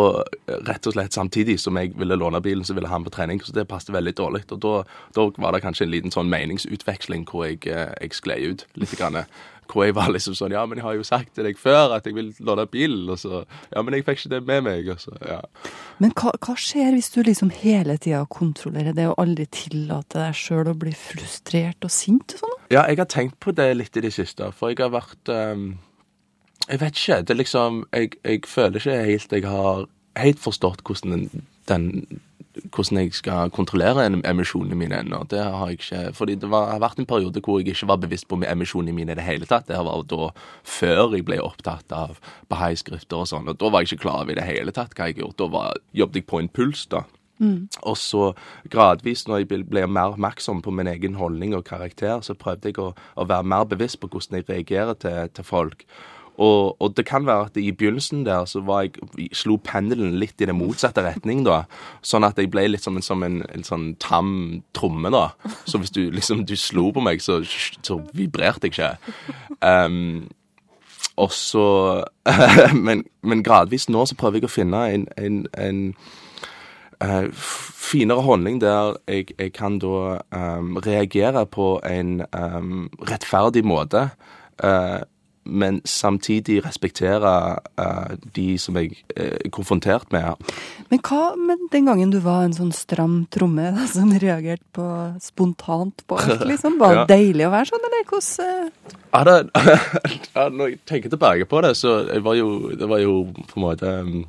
rett 0.68 0.88
og 0.88 0.96
slett 0.96 1.16
samtidig 1.16 1.58
som 1.60 1.78
jeg 1.80 1.94
ville 1.98 2.18
låne 2.18 2.42
bilen, 2.44 2.64
så 2.66 2.76
ville 2.76 2.90
han 2.90 3.06
på 3.06 3.14
trening. 3.14 3.42
Så 3.44 3.54
det 3.56 3.68
passet 3.70 3.94
veldig 3.94 4.16
dårlig. 4.18 4.44
Og 4.50 4.60
da, 4.64 4.74
da 5.16 5.28
var 5.38 5.56
det 5.56 5.64
kanskje 5.64 5.88
en 5.88 5.94
liten 5.94 6.14
sånn 6.14 6.32
meningsutveksling 6.32 7.26
hvor 7.30 7.48
jeg, 7.48 7.64
eh, 7.70 7.94
jeg 8.00 8.18
sklei 8.18 8.42
ut 8.50 8.66
litt. 8.74 8.96
Grann 9.00 9.22
hvor 9.70 9.86
jeg 9.86 9.94
var 9.96 10.10
liksom 10.12 10.36
sånn 10.36 10.54
Ja, 10.54 10.64
men 10.68 10.80
jeg 10.80 10.86
har 10.86 10.96
jo 10.98 11.06
sagt 11.06 11.34
til 11.36 11.46
deg 11.46 11.58
før 11.60 11.96
at 11.96 12.06
jeg 12.08 12.16
vil 12.16 12.32
låne 12.46 12.66
bilen. 12.70 13.08
Og 13.12 13.20
så 13.22 13.44
Ja, 13.70 13.82
men 13.82 13.96
jeg 13.96 14.06
fikk 14.06 14.24
ikke 14.24 14.34
det 14.34 14.42
med 14.48 14.64
meg. 14.66 14.88
Og 14.92 15.02
så, 15.02 15.14
ja. 15.26 15.40
Men 16.02 16.14
hva, 16.18 16.34
hva 16.38 16.56
skjer 16.58 16.94
hvis 16.96 17.12
du 17.14 17.20
liksom 17.26 17.52
hele 17.60 17.96
tida 17.98 18.24
kontrollerer 18.30 18.96
det, 18.96 19.08
og 19.10 19.20
aldri 19.22 19.46
tillater 19.52 20.26
deg 20.26 20.38
sjøl 20.38 20.72
å 20.72 20.78
bli 20.78 20.94
frustrert 20.96 21.86
og 21.86 21.94
sint 21.94 22.36
og 22.36 22.44
sånn? 22.44 22.56
Ja, 22.72 22.86
jeg 22.88 23.00
har 23.02 23.10
tenkt 23.10 23.38
på 23.42 23.54
det 23.56 23.70
litt 23.76 23.96
i 23.98 24.04
det 24.04 24.12
siste, 24.14 24.50
for 24.56 24.72
jeg 24.72 24.82
har 24.82 24.92
vært 24.94 25.32
um, 25.32 25.72
Jeg 26.68 26.80
vet 26.80 26.98
ikke. 26.98 27.22
Det 27.22 27.30
er 27.30 27.40
liksom 27.40 27.84
Jeg, 27.92 28.10
jeg 28.24 28.40
føler 28.46 28.76
ikke 28.76 29.04
helt 29.04 29.32
jeg 29.32 29.46
har 29.48 29.86
helt 30.16 30.40
forstått 30.42 30.82
hvordan 30.84 31.12
den, 31.12 31.46
den 31.68 32.20
hvordan 32.74 32.98
jeg 32.98 33.14
skal 33.14 33.50
kontrollere 33.54 34.06
emisjonene 34.26 34.76
mine 34.78 34.98
ennå. 35.00 35.22
Det 35.30 35.38
har 35.42 35.70
jeg 35.70 35.78
ikke. 35.78 36.00
Fordi 36.14 36.34
det 36.34 36.50
var, 36.50 36.72
har 36.72 36.82
vært 36.82 36.98
en 36.98 37.06
periode 37.06 37.42
hvor 37.44 37.60
jeg 37.60 37.70
ikke 37.70 37.88
var 37.88 38.00
bevisst 38.02 38.28
på 38.28 38.40
emisjonene 38.42 38.94
mine 38.94 39.14
i 39.14 39.18
det 39.18 39.26
hele 39.26 39.46
tatt. 39.46 39.68
Det 39.68 39.78
var 39.78 40.02
da 40.10 40.30
før 40.66 41.14
jeg 41.14 41.24
ble 41.28 41.40
opptatt 41.42 41.94
av 41.94 42.18
bahai-skrifter 42.50 43.22
og 43.22 43.30
sånn. 43.30 43.48
Og 43.48 43.60
da 43.60 43.70
var 43.70 43.84
jeg 43.84 43.92
ikke 43.92 44.04
klar 44.08 44.24
over 44.24 44.34
i 44.34 44.40
det 44.40 44.48
hele 44.48 44.74
tatt 44.74 44.96
hva 44.98 45.10
jeg 45.10 45.20
gjorde. 45.22 45.38
Da 45.38 45.50
var, 45.54 45.80
jobbet 45.96 46.22
jeg 46.22 46.28
på 46.30 46.42
en 46.42 46.52
puls, 46.60 46.84
da. 46.90 47.04
Mm. 47.40 47.70
Og 47.88 47.96
så 47.96 48.32
gradvis, 48.68 49.24
når 49.28 49.44
jeg 49.44 49.64
ble 49.70 49.86
mer 49.88 50.12
oppmerksom 50.12 50.60
på 50.60 50.74
min 50.76 50.90
egen 50.90 51.16
holdning 51.16 51.54
og 51.56 51.64
karakter, 51.70 52.20
så 52.26 52.36
prøvde 52.36 52.68
jeg 52.68 52.82
å, 52.82 52.90
å 52.92 53.28
være 53.30 53.48
mer 53.48 53.68
bevisst 53.70 54.02
på 54.02 54.10
hvordan 54.12 54.40
jeg 54.40 54.50
reagerer 54.50 54.98
til, 55.00 55.30
til 55.32 55.46
folk. 55.46 55.86
Og, 56.40 56.76
og, 56.80 56.94
det 56.96 57.04
kan 57.04 57.26
være 57.28 57.50
at 57.50 57.56
i 57.60 57.72
begynnelsen 57.72 58.24
der 58.24 58.46
så 58.48 58.62
var 58.64 58.86
jeg, 58.86 59.28
slo 59.36 59.58
pendelen 59.60 60.14
litt 60.16 60.40
i 60.40 60.48
den 60.48 60.56
motsatte 60.56 61.04
retning, 61.04 61.42
da. 61.44 61.66
Sånn 62.00 62.24
at 62.24 62.40
jeg 62.40 62.48
ble 62.52 62.64
litt 62.70 62.84
som 62.86 62.96
en, 62.96 63.04
som 63.04 63.20
en, 63.26 63.42
en 63.44 63.66
sånn 63.66 63.90
tam 64.00 64.30
tromme, 64.76 65.12
da. 65.12 65.26
Så 65.68 65.82
hvis 65.82 65.92
du 65.92 66.06
liksom 66.08 66.46
du 66.48 66.56
slo 66.56 66.88
på 66.96 67.04
meg, 67.04 67.20
så, 67.20 67.42
så 67.84 67.98
vibrerte 68.16 68.70
jeg 68.70 68.72
ikke. 68.72 69.18
Um, 69.60 70.30
og 71.20 71.36
så 71.36 71.66
men, 72.86 73.04
men, 73.20 73.44
gradvis 73.44 73.90
nå 73.92 74.06
så 74.08 74.16
prøver 74.16 74.40
jeg 74.40 74.48
å 74.48 74.54
finne 74.54 74.82
en, 74.94 75.06
en, 75.20 75.40
en 75.60 75.84
uh, 77.04 77.28
finere 77.36 78.24
holdning 78.24 78.60
der 78.64 78.94
jeg, 79.10 79.34
jeg 79.36 79.52
kan 79.56 79.76
da 79.82 80.20
um, 80.32 80.78
reagere 80.86 81.44
på 81.52 81.74
en 81.84 82.22
um, 82.32 82.86
rettferdig 83.12 83.66
måte. 83.68 84.08
Uh, 84.56 85.04
men 85.44 85.80
samtidig 85.88 86.60
respektere 86.64 87.32
uh, 87.80 88.12
de 88.36 88.58
som 88.60 88.76
jeg 88.76 88.98
er 89.16 89.48
konfrontert 89.54 90.10
med. 90.12 90.36
Men 90.92 91.02
hva 91.06 91.34
med 91.38 91.64
den 91.72 91.88
gangen 91.88 92.12
du 92.12 92.18
var 92.24 92.44
en 92.44 92.56
sånn 92.56 92.72
stram 92.76 93.22
tromme 93.32 93.70
da, 93.76 93.86
som 93.94 94.12
reagerte 94.12 94.66
på 94.76 94.86
spontant 95.24 96.04
på 96.06 96.20
alt, 96.20 96.44
liksom? 96.48 96.78
Var 96.80 96.94
det 96.96 97.02
ja. 97.02 97.08
deilig 97.14 97.48
å 97.48 97.52
være 97.54 97.70
sånn, 97.72 97.86
eller 97.88 98.08
hvordan 98.10 98.72
ja, 99.10 99.22
det, 99.26 99.36
ja, 100.36 100.48
Når 100.54 100.68
jeg 100.68 100.80
tenker 100.86 101.14
tilbake 101.14 101.48
på 101.50 101.62
det, 101.64 101.74
så 101.78 102.00
var 102.22 102.36
jo, 102.38 102.50
det 102.78 102.90
var 102.90 103.02
jo 103.02 103.14
på 103.34 103.58
en 103.58 103.64
måte 103.64 103.94
um, 104.06 104.20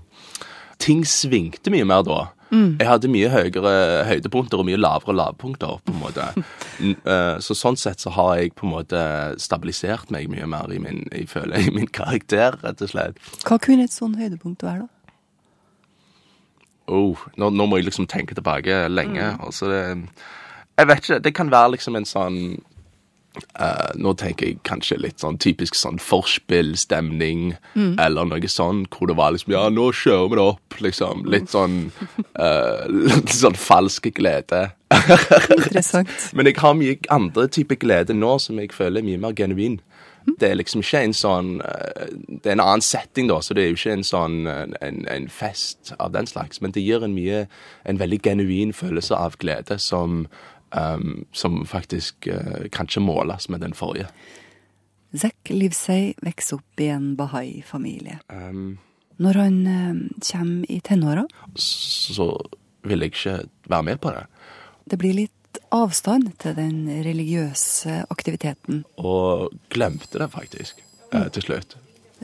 Ting 0.81 1.03
svingte 1.05 1.69
mye 1.69 1.85
mer 1.85 2.01
da. 2.07 2.23
Mm. 2.51 2.75
Jeg 2.81 2.87
hadde 2.87 3.11
mye 3.11 3.29
høyere 3.31 3.73
høydepunkter 4.09 4.59
og 4.59 4.67
mye 4.67 4.79
lavere 4.79 5.15
lavpunkter. 5.15 5.79
på 5.85 5.93
en 5.95 6.01
måte. 6.01 6.29
Eh, 6.81 7.35
så 7.45 7.53
sånn 7.53 7.77
sett 7.77 8.01
så 8.01 8.09
har 8.15 8.39
jeg 8.39 8.55
på 8.57 8.65
en 8.65 8.73
måte 8.73 9.01
stabilisert 9.39 10.09
meg 10.11 10.31
mye 10.31 10.47
mer 10.49 10.71
i 10.73 10.79
min, 10.81 11.03
jeg 11.11 11.27
føler, 11.29 11.61
i 11.61 11.73
min 11.73 11.87
karakter, 11.87 12.57
rett 12.63 12.81
og 12.81 12.89
slett. 12.89 13.21
Hva 13.45 13.59
kunne 13.61 13.85
et 13.85 13.93
sånt 13.93 14.17
høydepunkt 14.17 14.65
være, 14.65 14.87
da? 14.87 14.89
Oh, 16.91 17.21
nå, 17.37 17.51
nå, 17.53 17.67
må 17.69 17.77
jeg 17.79 17.87
liksom 17.87 18.07
tenke 18.09 18.35
tilbake 18.35 18.87
lenge. 18.89 19.21
Mm. 19.21 19.43
Altså 19.45 19.69
det, 19.69 19.81
jeg 20.81 20.89
vet 20.89 21.05
ikke. 21.05 21.19
Det 21.23 21.33
kan 21.37 21.51
være 21.53 21.75
liksom 21.75 21.99
en 21.99 22.09
sånn 22.09 22.39
Uh, 23.31 23.93
nå 23.95 24.11
tenker 24.19 24.49
jeg 24.49 24.57
kanskje 24.67 24.97
litt 24.99 25.21
sånn 25.23 25.37
typisk 25.39 25.77
sånn 25.79 26.01
forspill-stemning, 26.03 27.53
mm. 27.77 27.93
eller 28.03 28.27
noe 28.27 28.49
sånn, 28.51 28.81
hvor 28.91 29.07
det 29.07 29.15
var 29.15 29.31
liksom 29.31 29.53
Ja, 29.55 29.61
nå 29.71 29.85
kjører 29.95 30.27
vi 30.27 30.39
det 30.39 30.43
opp, 30.43 30.75
liksom. 30.83 31.23
Litt 31.31 31.53
sånn 31.53 31.77
uh, 32.35 32.83
Litt 33.13 33.31
sånn 33.31 33.55
falsk 33.55 34.11
glede. 34.19 34.73
Interessant. 34.91 36.11
Men 36.35 36.51
jeg 36.51 36.59
har 36.59 36.75
mye 36.75 36.99
andre 37.13 37.47
typer 37.47 37.79
glede 37.79 38.17
nå 38.17 38.35
som 38.43 38.59
jeg 38.59 38.75
føler 38.75 38.99
er 38.99 39.07
mye 39.07 39.23
mer 39.23 39.39
genuin. 39.39 39.79
Mm. 40.27 40.35
Det 40.35 40.51
er 40.51 40.59
liksom 40.59 40.83
ikke 40.83 40.99
en 41.01 41.15
sånn 41.17 41.55
uh, 41.63 42.11
Det 42.27 42.51
er 42.51 42.57
en 42.57 42.67
annen 42.67 42.83
setting, 42.83 43.31
da, 43.31 43.39
så 43.39 43.55
det 43.55 43.63
er 43.63 43.71
jo 43.71 43.79
ikke 43.79 43.95
en 43.95 44.07
sånn 44.11 44.41
en, 44.51 45.03
en 45.07 45.31
fest 45.31 45.95
av 46.03 46.11
den 46.17 46.27
slags. 46.27 46.59
Men 46.59 46.75
det 46.75 46.83
gir 46.83 47.07
en 47.07 47.15
mye 47.15 47.45
En 47.87 48.03
veldig 48.03 48.25
genuin 48.27 48.75
følelse 48.75 49.15
av 49.15 49.39
glede 49.39 49.79
som 49.79 50.25
um, 50.71 51.25
som 51.31 51.65
faktisk 51.65 52.27
uh, 52.27 52.67
kan 52.71 52.89
ikke 52.89 53.03
måles 53.03 53.49
med 53.49 53.61
den 53.61 53.73
forrige. 53.73 54.07
Zack 55.17 55.51
Livsey 55.51 56.13
vokser 56.23 56.61
opp 56.61 56.79
i 56.79 56.87
en 56.93 57.15
bahai-familie. 57.19 58.19
Um, 58.31 58.79
Når 59.21 59.39
han 59.43 59.59
uh, 59.67 59.95
kommer 60.31 60.71
i 60.71 60.79
tenåra 60.79 61.25
Så 61.55 62.31
vil 62.87 62.99
jeg 62.99 63.13
ikke 63.13 63.37
være 63.69 63.83
med 63.83 64.01
på 64.01 64.11
det. 64.15 64.25
Det 64.89 64.97
blir 64.99 65.13
litt 65.13 65.59
avstand 65.71 66.31
til 66.39 66.55
den 66.55 66.87
religiøse 67.03 68.05
aktiviteten. 68.09 68.83
Og 68.97 69.51
glemte 69.69 70.19
det 70.19 70.31
faktisk, 70.31 70.81
uh, 71.13 71.27
til 71.27 71.43
slutt. 71.43 71.77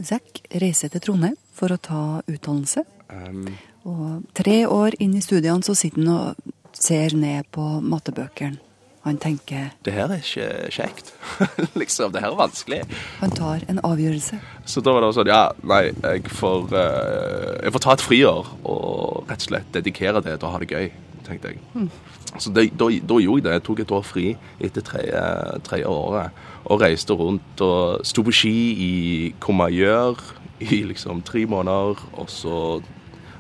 Zack 0.03 0.41
reiser 0.61 0.89
til 0.93 1.01
Trondheim 1.01 1.35
for 1.53 1.73
å 1.73 1.81
ta 1.81 2.03
utdannelse. 2.27 2.85
Um, 3.09 3.47
og 3.87 4.27
tre 4.35 4.65
år 4.67 4.97
inn 4.99 5.15
i 5.15 5.23
studiene 5.23 5.63
så 5.63 5.75
sitter 5.77 6.03
han 6.03 6.11
og 6.13 6.53
ser 6.77 7.15
ned 7.17 7.49
på 7.53 7.65
mattebøkene. 7.81 8.63
Han 9.07 9.17
tenker 9.23 9.69
Det 9.85 9.93
her 9.95 10.11
er 10.11 10.19
ikke 10.19 10.71
kjekt. 10.73 11.13
liksom, 11.81 12.11
det 12.11 12.19
her 12.19 12.33
er 12.33 12.39
vanskelig. 12.41 12.81
Han 13.21 13.31
tar 13.31 13.63
en 13.71 13.79
avgjørelse. 13.79 14.39
Så 14.67 14.83
da 14.83 14.91
var 14.91 15.05
det 15.05 15.13
sånn 15.15 15.31
Ja, 15.31 15.43
nei, 15.63 15.93
jeg 15.93 16.25
får, 16.27 16.67
uh, 16.73 17.53
jeg 17.63 17.71
får 17.75 17.85
ta 17.85 17.95
et 17.95 18.03
friår 18.03 18.49
og 18.67 19.29
rett 19.29 19.45
og 19.45 19.47
slett 19.47 19.69
dedikere 19.77 20.23
det 20.25 20.35
til 20.35 20.49
å 20.49 20.51
ha 20.51 20.59
det 20.59 20.67
gøy, 20.73 20.89
tenkte 21.27 21.53
jeg. 21.53 21.61
Mm. 21.77 21.87
Så 22.35 22.51
det, 22.51 22.67
da, 22.75 22.89
da, 22.91 23.21
gjorde 23.23 23.39
jeg 23.39 23.47
det. 23.47 23.55
Jeg 23.55 23.65
tok 23.69 23.83
et 23.85 23.95
år 23.95 24.03
fri 24.03 24.25
etter 24.67 24.83
tredje 24.83 25.87
året 25.87 26.43
og 26.67 26.83
reiste 26.83 27.15
rundt 27.15 27.63
og 27.63 28.03
sto 28.05 28.25
på 28.27 28.35
ski 28.35 28.57
i 28.75 28.93
Comayeur 29.39 30.19
i 30.59 30.81
liksom 30.89 31.21
tre 31.23 31.45
måneder, 31.47 32.01
og 32.17 32.29
så 32.33 32.81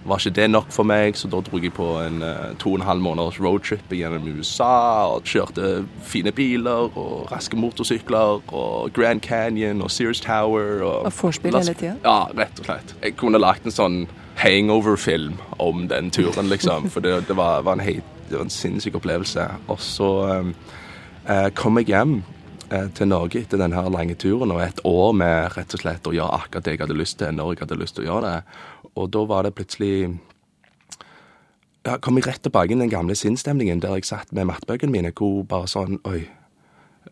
var 0.07 0.21
ikke 0.21 0.35
det 0.41 0.49
nok 0.49 0.69
for 0.71 0.87
meg, 0.87 1.17
så 1.19 1.29
da 1.31 1.41
dro 1.43 1.59
jeg 1.61 1.73
på 1.75 1.87
en 2.01 2.21
uh, 2.23 2.53
to 2.59 2.71
og 2.73 2.79
en 2.79 2.85
halv 2.87 3.03
måneders 3.03 3.39
roadtrip 3.43 3.91
gjennom 3.91 4.27
USA 4.37 5.07
og 5.11 5.27
kjørte 5.27 5.85
fine 6.07 6.31
biler 6.31 6.93
og 6.97 7.27
raske 7.31 7.59
motorsykler 7.59 8.41
og 8.47 8.93
Grand 8.95 9.21
Canyon 9.21 9.81
og 9.81 9.91
Sears 9.91 10.21
Tower. 10.23 10.83
Og, 10.83 11.09
og 11.09 11.17
vorspiel 11.21 11.57
hele 11.59 11.75
tida? 11.75 11.97
Ja, 12.05 12.29
rett 12.37 12.61
og 12.61 12.69
slett. 12.69 12.95
Jeg 13.03 13.17
kunne 13.19 13.41
lagt 13.41 13.67
en 13.67 13.75
sånn 13.75 13.99
hangover-film 14.37 15.37
om 15.59 15.87
den 15.89 16.11
turen, 16.13 16.49
liksom. 16.51 16.91
For 16.93 17.03
det, 17.03 17.27
det, 17.27 17.37
var, 17.37 17.61
var, 17.65 17.79
en, 17.79 17.85
helt, 17.85 18.15
det 18.29 18.37
var 18.37 18.47
en 18.47 18.53
sinnssyk 18.53 18.99
opplevelse. 18.99 19.47
Og 19.67 19.81
så 19.81 20.11
um, 20.39 20.53
uh, 21.27 21.47
kom 21.57 21.81
jeg 21.81 21.91
hjem 21.91 22.19
til 22.67 23.07
Norge 23.09 23.41
etter 23.41 23.59
denne 23.61 23.83
lange 23.93 24.15
turen, 24.19 24.51
og 24.51 24.63
et 24.63 24.81
år 24.87 25.13
med 25.15 25.51
rett 25.55 25.75
og 25.75 25.81
slett 25.81 26.07
å 26.09 26.15
gjøre 26.15 26.39
akkurat 26.41 26.65
det 26.65 26.75
jeg 26.75 26.83
hadde 26.83 26.97
lyst 26.99 27.19
til, 27.21 27.35
når 27.35 27.53
jeg 27.53 27.63
hadde 27.63 27.79
lyst 27.79 27.97
til 27.97 28.05
å 28.05 28.09
gjøre 28.09 28.31
det. 28.31 28.57
Og 28.97 29.11
da 29.13 29.23
var 29.29 29.47
det 29.47 29.53
plutselig 29.57 29.93
ja, 31.87 31.95
kom 32.03 32.19
jeg 32.19 32.27
rett 32.27 32.43
tilbake 32.43 32.73
inn 32.73 32.83
den 32.83 32.91
gamle 32.91 33.15
sinnsstemningen 33.15 33.79
der 33.83 33.95
jeg 33.95 34.09
satt 34.09 34.33
med 34.35 34.49
mattebøkene 34.49 34.91
mine, 34.91 35.13
hvor 35.15 35.45
bare 35.47 35.69
sånn 35.71 36.01
Oi. 36.07 36.25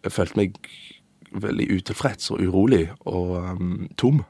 Jeg 0.03 0.11
følte 0.11 0.37
meg 0.37 0.57
veldig 1.31 1.65
utilfreds 1.71 2.27
og 2.33 2.41
urolig 2.43 2.89
og 3.07 3.31
um, 3.55 3.85
tom. 3.97 4.23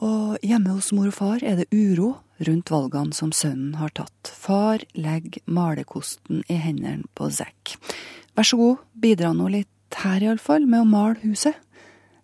Og 0.00 0.40
hjemme 0.40 0.72
hos 0.72 0.88
mor 0.96 1.10
og 1.10 1.16
far 1.18 1.44
er 1.44 1.60
det 1.60 1.68
uro 1.74 2.14
rundt 2.48 2.72
valgene 2.72 3.12
som 3.12 3.34
sønnen 3.36 3.76
har 3.76 3.92
tatt. 3.92 4.32
Far 4.32 4.80
legger 4.96 5.44
malerkosten 5.44 6.40
i 6.48 6.56
hendene 6.56 7.04
på 7.14 7.28
Zack. 7.36 7.76
Vær 8.40 8.46
så 8.48 8.56
god, 8.56 8.76
bidra 8.96 9.34
nå 9.36 9.50
litt 9.52 9.96
her 10.00 10.22
iallfall, 10.24 10.62
med 10.64 10.80
å 10.80 10.86
male 10.88 11.18
huset. 11.26 11.58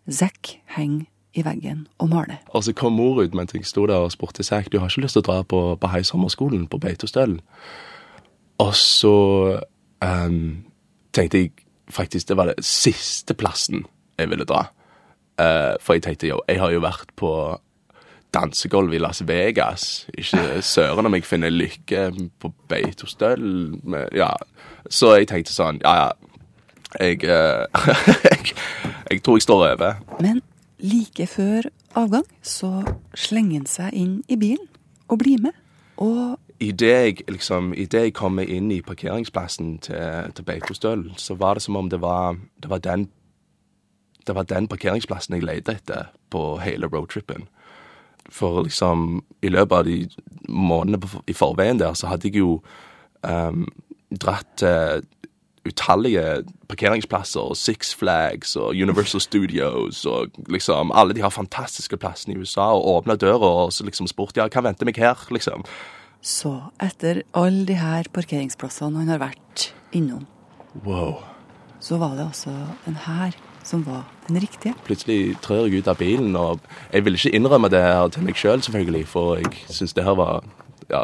Zack 0.08 0.54
henger 0.72 1.02
i 1.36 1.42
veggen 1.44 1.82
og 2.00 2.08
maler. 2.08 2.38
Og 2.56 2.62
så 2.64 2.72
kom 2.72 2.94
mor 2.96 3.20
ut 3.20 3.34
mens 3.36 3.52
jeg 3.52 3.66
sto 3.68 3.84
der 3.84 4.00
og 4.00 4.14
spurte 4.14 4.46
Zack 4.46 4.70
du 4.72 4.78
har 4.80 4.88
ikke 4.88 5.02
lyst 5.04 5.18
til 5.18 5.20
å 5.20 5.26
dra 5.26 5.36
på, 5.44 5.60
på 5.76 5.90
heisommerskolen 5.92 6.64
på 6.72 6.80
Beitostølen. 6.80 7.42
Og 8.64 8.72
så 8.80 9.12
um, 10.00 10.40
tenkte 11.12 11.42
jeg 11.42 11.52
faktisk 11.92 12.32
det 12.32 12.38
var 12.40 12.48
det 12.48 12.64
siste 12.64 13.36
plassen 13.36 13.84
jeg 14.16 14.32
ville 14.32 14.48
dra. 14.48 14.70
Uh, 15.36 15.76
for 15.84 15.98
jeg 15.98 16.06
tenkte 16.08 16.32
jo, 16.32 16.40
jeg 16.48 16.64
har 16.64 16.72
jo 16.72 16.80
vært 16.80 17.12
på 17.20 17.34
dansegulv 18.36 18.94
i 18.94 19.00
Las 19.00 19.22
Vegas. 19.26 20.06
Ikke 20.18 20.60
søren 20.62 21.08
om 21.08 21.16
jeg 21.16 21.26
finner 21.26 21.52
lykke 21.52 22.10
på 22.40 22.52
Beitostøl. 22.68 23.76
Ja. 24.14 24.34
Så 24.90 25.16
jeg 25.16 25.30
tenkte 25.32 25.54
sånn 25.56 25.80
Ja, 25.84 25.96
ja. 26.04 26.10
Jeg, 27.02 27.24
uh, 27.26 27.66
jeg, 28.30 28.54
jeg 29.10 29.22
tror 29.24 29.36
jeg 29.36 29.44
står 29.44 29.64
over. 29.72 29.98
Men 30.22 30.40
like 30.78 31.26
før 31.28 31.66
avgang 31.98 32.24
så 32.44 32.70
slenger 33.16 33.58
han 33.58 33.68
seg 33.68 33.96
inn 33.96 34.16
i 34.28 34.38
bilen 34.40 34.68
og 35.08 35.20
blir 35.24 35.42
med. 35.42 35.56
Og 35.96 36.38
Idet 36.60 36.88
jeg, 36.88 37.18
liksom, 37.28 37.74
i 37.76 37.84
det 37.84 38.00
jeg 38.00 38.12
kommer 38.16 38.48
inn 38.48 38.70
i 38.72 38.78
parkeringsplassen 38.80 39.74
til, 39.84 40.30
til 40.32 40.44
Beitostøl, 40.46 41.02
så 41.20 41.34
var 41.36 41.58
det 41.58 41.66
som 41.66 41.76
om 41.76 41.90
det 41.92 42.00
var, 42.00 42.38
det 42.62 42.70
var 42.70 42.80
den 42.80 43.10
det 44.26 44.34
var 44.34 44.42
den 44.42 44.66
parkeringsplassen 44.66 45.36
jeg 45.36 45.44
lette 45.46 45.76
etter 45.76 46.08
på 46.34 46.56
hele 46.64 46.88
roadtripen. 46.90 47.44
For 48.32 48.64
liksom, 48.66 49.22
i 49.42 49.50
løpet 49.52 49.76
av 49.76 49.84
de 49.86 49.98
månedene 50.48 51.22
i 51.30 51.34
forveien 51.36 51.78
der, 51.78 51.94
så 51.94 52.10
hadde 52.10 52.28
jeg 52.28 52.40
jo 52.42 52.60
um, 53.22 53.66
dratt 54.10 54.48
til 54.60 55.04
utallige 55.66 56.44
parkeringsplasser, 56.70 57.54
Six 57.58 57.94
Flags 57.98 58.56
og 58.56 58.74
Universal 58.74 59.20
Studios 59.20 60.04
og 60.06 60.34
liksom 60.52 60.92
alle 60.94 61.16
de 61.16 61.22
her 61.24 61.32
fantastiske 61.34 61.98
plassene 62.00 62.36
i 62.36 62.38
USA, 62.38 62.72
og 62.74 62.86
åpna 62.96 63.16
døra 63.18 63.52
og 63.66 63.72
så 63.74 63.86
liksom 63.86 64.08
spurt 64.10 64.38
ja, 64.38 64.48
hva 64.52 64.64
venter 64.68 64.88
meg 64.88 64.98
her, 65.00 65.18
liksom. 65.34 65.66
Så, 66.26 66.56
etter 66.82 67.22
alle 67.38 67.66
de 67.68 67.76
her 67.78 68.08
parkeringsplassene 68.14 69.02
han 69.02 69.12
har 69.14 69.22
vært 69.22 69.70
innom, 69.94 70.26
wow. 70.86 71.20
så 71.80 72.00
var 72.02 72.16
det 72.18 72.26
altså 72.26 72.54
en 72.88 72.98
her 73.06 73.36
som 73.66 73.82
var 73.86 74.04
den 74.28 74.38
riktige. 74.42 74.74
Plutselig 74.86 75.36
trør 75.42 75.66
jeg 75.66 75.82
ut 75.82 75.90
av 75.90 75.98
bilen, 75.98 76.36
og 76.38 76.60
jeg 76.92 77.04
vil 77.04 77.18
ikke 77.18 77.34
innrømme 77.34 77.70
det 77.72 77.82
her 77.82 78.08
til 78.14 78.22
meg 78.26 78.38
sjøl, 78.38 78.56
selv, 78.56 78.68
selvfølgelig, 78.68 79.06
for 79.10 79.40
jeg 79.42 79.52
syns 79.74 79.96
det 79.96 80.06
her 80.06 80.14
var 80.18 80.46
ja, 80.90 81.02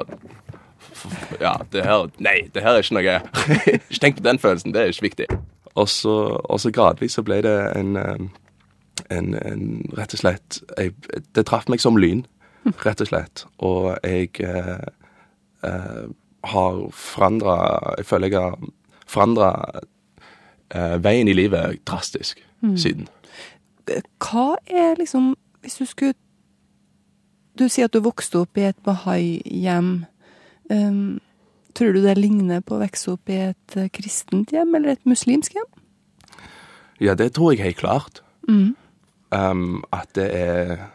ja, 1.41 1.57
det 1.73 1.83
her 1.83 2.07
Nei, 2.23 2.37
det 2.55 2.63
her 2.63 2.77
er 2.77 2.85
ikke 2.85 2.95
noe 2.95 3.17
Ikke 3.91 4.01
tenk 4.01 4.21
på 4.21 4.27
den 4.27 4.39
følelsen, 4.39 4.75
det 4.75 4.83
er 4.83 4.93
ikke 4.93 5.09
viktig. 5.09 5.27
Og 5.75 5.89
så, 5.89 6.15
og 6.45 6.61
så 6.61 6.71
gradvis 6.71 7.17
så 7.19 7.25
ble 7.27 7.41
det 7.43 7.57
en, 7.77 7.97
en, 7.97 9.35
en 9.35 9.65
Rett 9.99 10.15
og 10.15 10.23
slett 10.23 10.61
jeg, 10.77 10.95
Det 11.35 11.47
traff 11.49 11.69
meg 11.73 11.83
som 11.83 11.99
lyn, 11.99 12.27
rett 12.85 13.03
og 13.03 13.11
slett. 13.11 13.47
Og 13.59 13.97
jeg 14.05 14.31
eh, 14.47 14.87
eh, 15.67 16.05
har 16.53 16.79
forandra 16.95 17.57
Jeg 17.99 18.07
føler 18.07 18.31
jeg 18.31 18.41
har 18.41 18.59
forandra 19.07 19.51
eh, 20.75 20.97
veien 21.03 21.29
i 21.29 21.37
livet 21.37 21.83
drastisk 21.89 22.45
mm. 22.63 22.77
siden. 22.77 23.09
Hva 24.23 24.57
er 24.71 24.95
liksom 24.99 25.35
Hvis 25.63 25.75
du 25.79 25.87
skulle 25.87 26.15
Du 27.59 27.69
sier 27.69 27.85
at 27.85 27.93
du 27.93 28.01
vokste 28.01 28.41
opp 28.41 28.57
i 28.57 28.65
et 28.65 28.79
bahai-hjem. 28.87 30.07
Um, 30.71 31.21
tror 31.77 31.93
du 31.93 32.01
det 32.01 32.17
ligner 32.17 32.63
på 32.65 32.79
å 32.79 32.81
vokse 32.81 33.13
opp 33.13 33.29
i 33.29 33.37
et 33.51 33.77
uh, 33.77 33.91
kristent 33.93 34.55
hjem 34.55 34.73
eller 34.75 34.95
et 34.95 35.05
muslimsk 35.05 35.59
hjem? 35.59 35.69
Ja, 37.03 37.15
det 37.15 37.35
tror 37.37 37.53
jeg 37.53 37.61
helt 37.61 37.83
klart. 37.83 38.23
Mm. 38.49 38.73
Um, 39.37 39.85
at 39.93 40.15
det 40.17 40.31
er 40.33 40.89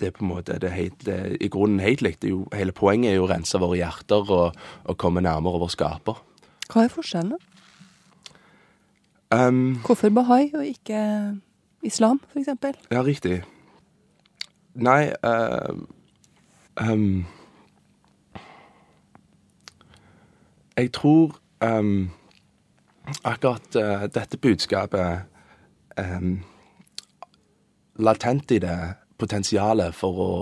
det 0.00 0.06
er 0.06 0.14
på 0.16 0.24
en 0.24 0.30
måte 0.32 0.58
det 0.58 0.72
helt, 0.74 1.04
det 1.06 1.36
i 1.40 1.48
grunnen 1.48 1.80
helt 1.80 2.02
likt. 2.02 2.24
Hele 2.54 2.74
poenget 2.74 3.12
er 3.12 3.18
jo 3.18 3.26
å 3.28 3.30
rense 3.30 3.58
våre 3.62 3.78
hjerter 3.78 4.30
og, 4.34 4.56
og 4.84 4.98
komme 4.98 5.22
nærmere 5.24 5.60
vår 5.62 5.70
skaper. 5.74 6.18
Hva 6.72 6.84
er 6.84 6.92
forskjellen? 6.92 7.38
Um, 9.34 9.80
Hvorfor 9.86 10.10
bahai 10.10 10.50
og 10.54 10.66
ikke 10.66 11.34
islam, 11.82 12.20
f.eks.? 12.32 12.48
Ja, 12.90 13.02
riktig. 13.02 13.42
Nei 14.74 15.12
uh, 15.24 15.74
um, 16.90 17.26
Jeg 20.76 20.92
tror 20.92 21.38
um, 21.64 22.10
akkurat 23.24 23.76
uh, 23.76 24.06
dette 24.14 24.36
budskapet 24.36 25.22
Latent 27.96 28.50
i 28.50 28.58
det 28.58 28.78
potensialet 29.18 29.94
for 29.94 30.18
å, 30.18 30.32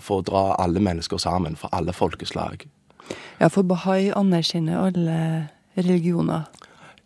for 0.00 0.22
å 0.22 0.24
dra 0.24 0.44
alle 0.58 0.80
mennesker 0.80 1.20
sammen, 1.20 1.56
for 1.56 1.68
alle 1.76 1.92
folkeslag. 1.92 2.64
Ja, 3.40 3.50
for 3.52 3.62
bahai 3.62 4.08
anerkjenner 4.16 4.88
alle 4.88 5.18
religioner. 5.76 6.48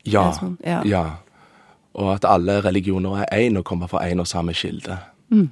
Ja, 0.09 0.31
sånn? 0.37 0.57
Ja. 0.67 0.81
ja. 0.89 1.03
Og 1.95 2.15
at 2.15 2.25
alle 2.29 2.61
religioner 2.65 3.25
er 3.25 3.45
én 3.47 3.59
og 3.61 3.67
kommer 3.69 3.91
fra 3.91 4.05
én 4.09 4.21
og 4.21 4.27
samme 4.27 4.55
kilde. 4.57 4.97
Mm. 5.31 5.49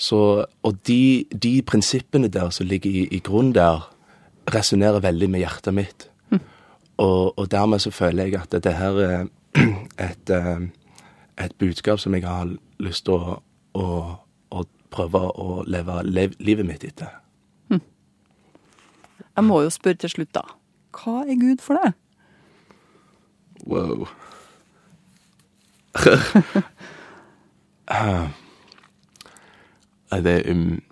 Så, 0.00 0.44
og 0.62 0.78
de, 0.88 1.26
de 1.42 1.62
prinsippene 1.62 2.30
der 2.32 2.50
som 2.50 2.66
ligger 2.66 2.90
i, 2.90 3.08
i 3.10 3.18
grunnen 3.18 3.54
der, 3.54 3.90
resonnerer 4.50 5.02
veldig 5.04 5.28
med 5.30 5.44
hjertet 5.44 5.74
mitt. 5.74 6.06
Og, 7.00 7.38
og 7.38 7.50
dermed 7.50 7.78
så 7.80 7.90
føler 7.90 8.24
jeg 8.24 8.40
at 8.42 8.52
dette 8.52 8.72
her 8.76 8.98
er 9.00 9.28
et, 10.08 10.30
eh, 10.30 10.66
et 11.44 11.54
budskap 11.58 12.00
som 12.00 12.14
jeg 12.14 12.26
har 12.26 12.50
lyst 12.80 13.06
til 13.06 13.16
å, 13.16 13.38
å, 13.72 13.86
å 14.50 14.64
prøve 14.92 15.22
å 15.32 15.62
leve 15.64 16.02
lev, 16.04 16.36
livet 16.38 16.68
mitt 16.68 16.84
etter. 16.84 17.16
Jeg 19.36 19.44
må 19.46 19.62
jo 19.64 19.70
spørre 19.72 19.96
til 20.02 20.10
slutt, 20.12 20.34
da. 20.34 20.42
Hva 20.92 21.22
er 21.24 21.38
Gud 21.40 21.62
for 21.64 21.78
deg? 21.80 21.94
Wow. 23.66 24.08
Det 30.10 30.50
um, 30.50 30.82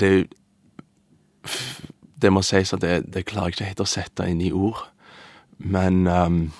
Det 0.00 0.26
Det 2.22 2.32
må 2.32 2.42
sies 2.42 2.72
at 2.72 2.80
det, 2.80 3.14
det 3.14 3.26
klarer 3.26 3.46
jeg 3.46 3.52
ikke 3.52 3.64
helt 3.64 3.80
å 3.80 3.84
sette 3.84 4.26
inn 4.30 4.40
i 4.40 4.52
ord. 4.52 4.78
Men 5.58 6.06
um, 6.06 6.52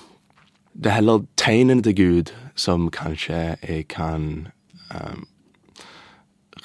det 0.73 0.91
er 0.91 0.99
heller 0.99 1.25
tegnene 1.37 1.81
til 1.81 1.95
Gud 1.95 2.33
som 2.55 2.91
kanskje 2.91 3.57
jeg 3.63 3.87
kan 3.87 4.47
um, 4.93 5.25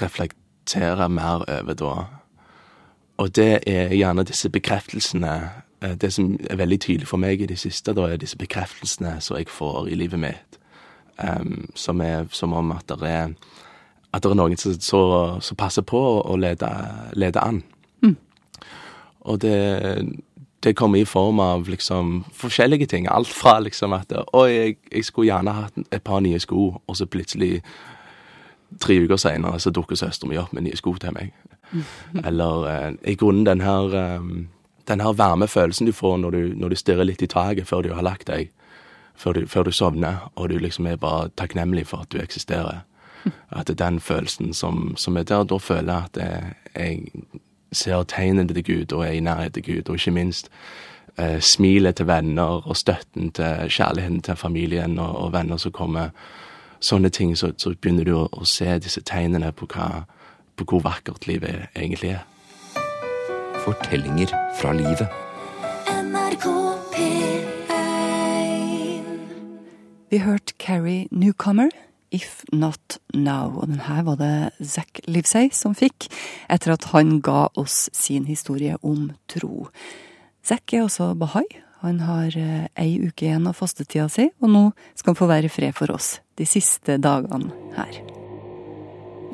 reflektere 0.02 1.08
mer 1.08 1.44
over 1.48 1.74
da. 1.74 1.94
Og 3.16 3.36
det 3.36 3.62
er 3.66 3.94
gjerne 3.94 4.24
disse 4.24 4.50
bekreftelsene 4.50 5.50
Det 5.80 6.12
som 6.12 6.34
er 6.50 6.58
veldig 6.60 6.76
tydelig 6.80 7.08
for 7.08 7.16
meg 7.16 7.40
i 7.40 7.46
det 7.48 7.56
siste, 7.58 7.94
da 7.96 8.04
er 8.04 8.18
disse 8.20 8.36
bekreftelsene 8.36 9.14
som 9.24 9.38
jeg 9.38 9.48
får 9.48 9.88
i 9.88 9.96
livet 9.96 10.20
mitt. 10.20 10.58
Um, 11.20 11.70
som 11.74 12.00
er 12.00 12.28
som 12.32 12.52
om 12.52 12.72
at 12.72 12.88
det 12.88 13.08
er 13.08 13.34
At 14.12 14.22
det 14.22 14.30
er 14.30 14.34
noen 14.34 14.56
som, 14.56 14.72
som, 14.80 15.40
som 15.40 15.56
passer 15.56 15.82
på 15.82 15.98
å 16.20 16.36
lede, 16.36 16.68
lede 17.14 17.40
an. 17.40 17.62
Og 19.20 19.40
det, 19.40 20.18
det 20.62 20.76
kommer 20.76 20.98
i 20.98 21.04
form 21.04 21.40
av 21.40 21.68
liksom 21.68 22.24
forskjellige 22.32 22.86
ting. 22.86 23.06
Alt 23.10 23.28
fra 23.28 23.58
liksom 23.60 23.92
at 23.92 24.12
Oi, 24.32 24.48
jeg, 24.50 24.76
jeg 24.92 25.04
skulle 25.04 25.26
gjerne 25.26 25.52
hatt 25.56 25.78
et 25.90 26.02
par 26.02 26.20
nye 26.20 26.40
sko, 26.40 26.80
og 26.86 26.96
så 26.96 27.06
plutselig 27.06 27.62
tre 28.80 29.00
uker 29.02 29.16
seinere 29.16 29.60
så 29.60 29.70
dukker 29.70 29.98
søstera 29.98 30.30
mi 30.30 30.38
opp 30.38 30.52
med 30.52 30.68
nye 30.68 30.78
sko 30.78 30.94
til 31.00 31.14
meg. 31.16 31.32
Eller 32.24 32.66
eh, 32.70 32.92
i 33.12 33.14
grunnen 33.14 33.46
den 33.46 33.60
her, 33.60 33.94
eh, 33.94 34.20
den 34.90 35.00
her 35.00 35.14
varme 35.16 35.48
følelsen 35.48 35.86
du 35.86 35.92
får 35.94 36.16
når 36.20 36.30
du, 36.30 36.40
når 36.56 36.68
du 36.68 36.76
stirrer 36.76 37.06
litt 37.06 37.22
i 37.22 37.30
taket 37.30 37.68
før 37.68 37.86
du 37.86 37.92
har 37.94 38.06
lagt 38.06 38.28
deg. 38.28 38.50
Før 39.20 39.36
du, 39.36 39.46
før 39.46 39.68
du 39.68 39.72
sovner, 39.72 40.30
og 40.34 40.48
du 40.48 40.58
liksom 40.58 40.86
er 40.88 40.96
bare 40.96 41.28
takknemlig 41.36 41.86
for 41.90 42.06
at 42.06 42.12
du 42.12 42.20
eksisterer. 42.22 42.84
At 43.52 43.68
det 43.68 43.74
er 43.74 43.84
den 43.90 44.00
følelsen 44.00 44.54
som, 44.54 44.94
som 44.96 45.16
er 45.16 45.26
der. 45.28 45.44
Da 45.44 45.58
føler 45.58 45.92
jeg 45.92 46.04
at 46.04 46.16
jeg, 46.16 46.54
jeg 46.74 47.40
ser 47.72 48.02
tegnene 48.02 48.54
til 48.54 48.64
Gud 48.64 48.92
og 48.96 49.06
er 49.06 49.12
i 49.12 49.20
nærhet 49.20 49.52
til 49.54 49.62
Gud, 49.62 49.88
og 49.88 49.94
ikke 49.94 50.10
minst 50.10 50.48
eh, 51.18 51.40
smilet 51.40 51.96
til 51.96 52.06
venner 52.06 52.64
og 52.68 52.76
støtten 52.76 53.30
til 53.30 53.68
kjærligheten 53.68 54.22
til 54.22 54.36
familien 54.36 54.98
og, 54.98 55.16
og 55.16 55.32
venner 55.32 55.56
som 55.56 55.72
kommer. 55.72 56.10
Sånne 56.80 57.08
ting, 57.08 57.36
så, 57.38 57.52
så 57.58 57.74
begynner 57.76 58.04
du 58.08 58.14
å, 58.16 58.28
å 58.32 58.44
se 58.48 58.78
disse 58.80 59.02
tegnene 59.04 59.52
på, 59.52 59.68
hva, 59.68 60.06
på 60.56 60.64
hvor 60.64 60.80
vakkert 60.80 61.26
livet 61.28 61.68
egentlig 61.76 62.14
er. 62.16 62.29
Fortellinger 63.64 64.30
fra 64.56 64.72
livet. 64.72 65.08
NRK 65.86 66.44
P1 66.94 67.50
Vi 70.10 70.18
hørte 70.18 70.54
Carrie 70.58 71.08
Newcomer, 71.10 71.68
If 72.10 72.44
Not 72.52 72.98
Now. 73.14 73.60
Og 73.60 73.66
den 73.68 73.80
her 73.80 74.02
var 74.02 74.16
det 74.16 74.50
Zack 74.64 75.00
Livsey 75.06 75.50
som 75.52 75.74
fikk, 75.76 76.08
etter 76.48 76.72
at 76.72 76.88
han 76.94 77.20
ga 77.20 77.48
oss 77.54 77.90
sin 77.92 78.24
historie 78.30 78.76
om 78.82 79.12
tro. 79.28 79.68
Zack 80.46 80.72
er 80.72 80.86
også 80.86 81.12
bahai. 81.20 81.44
Han 81.84 82.00
har 82.04 82.32
eh, 82.36 82.66
ei 82.80 82.96
uke 83.00 83.28
igjen 83.28 83.46
av 83.48 83.56
fastetida 83.60 84.08
si, 84.12 84.30
og 84.40 84.48
nå 84.52 84.64
skal 84.94 85.12
han 85.12 85.20
få 85.20 85.28
være 85.28 85.48
i 85.48 85.52
fred 85.52 85.76
for 85.76 85.92
oss 85.92 86.18
de 86.40 86.48
siste 86.48 86.96
dagene 87.00 87.52
her. 87.76 88.00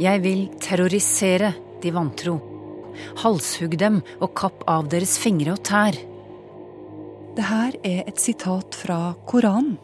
Jeg 0.03 0.23
vil 0.27 0.47
terrorisere 0.63 1.55
de 1.83 1.95
vantro. 1.95 2.56
Halshugg 3.23 3.79
dem 3.81 4.01
og 4.21 4.35
kapp 4.39 4.65
av 4.71 4.91
deres 4.93 5.17
fingre 5.21 5.57
og 5.57 5.63
tær. 5.67 5.99
Det 7.37 7.45
her 7.45 7.77
er 7.85 8.07
et 8.07 8.21
sitat 8.21 8.77
fra 8.79 9.15
Koranen. 9.29 9.77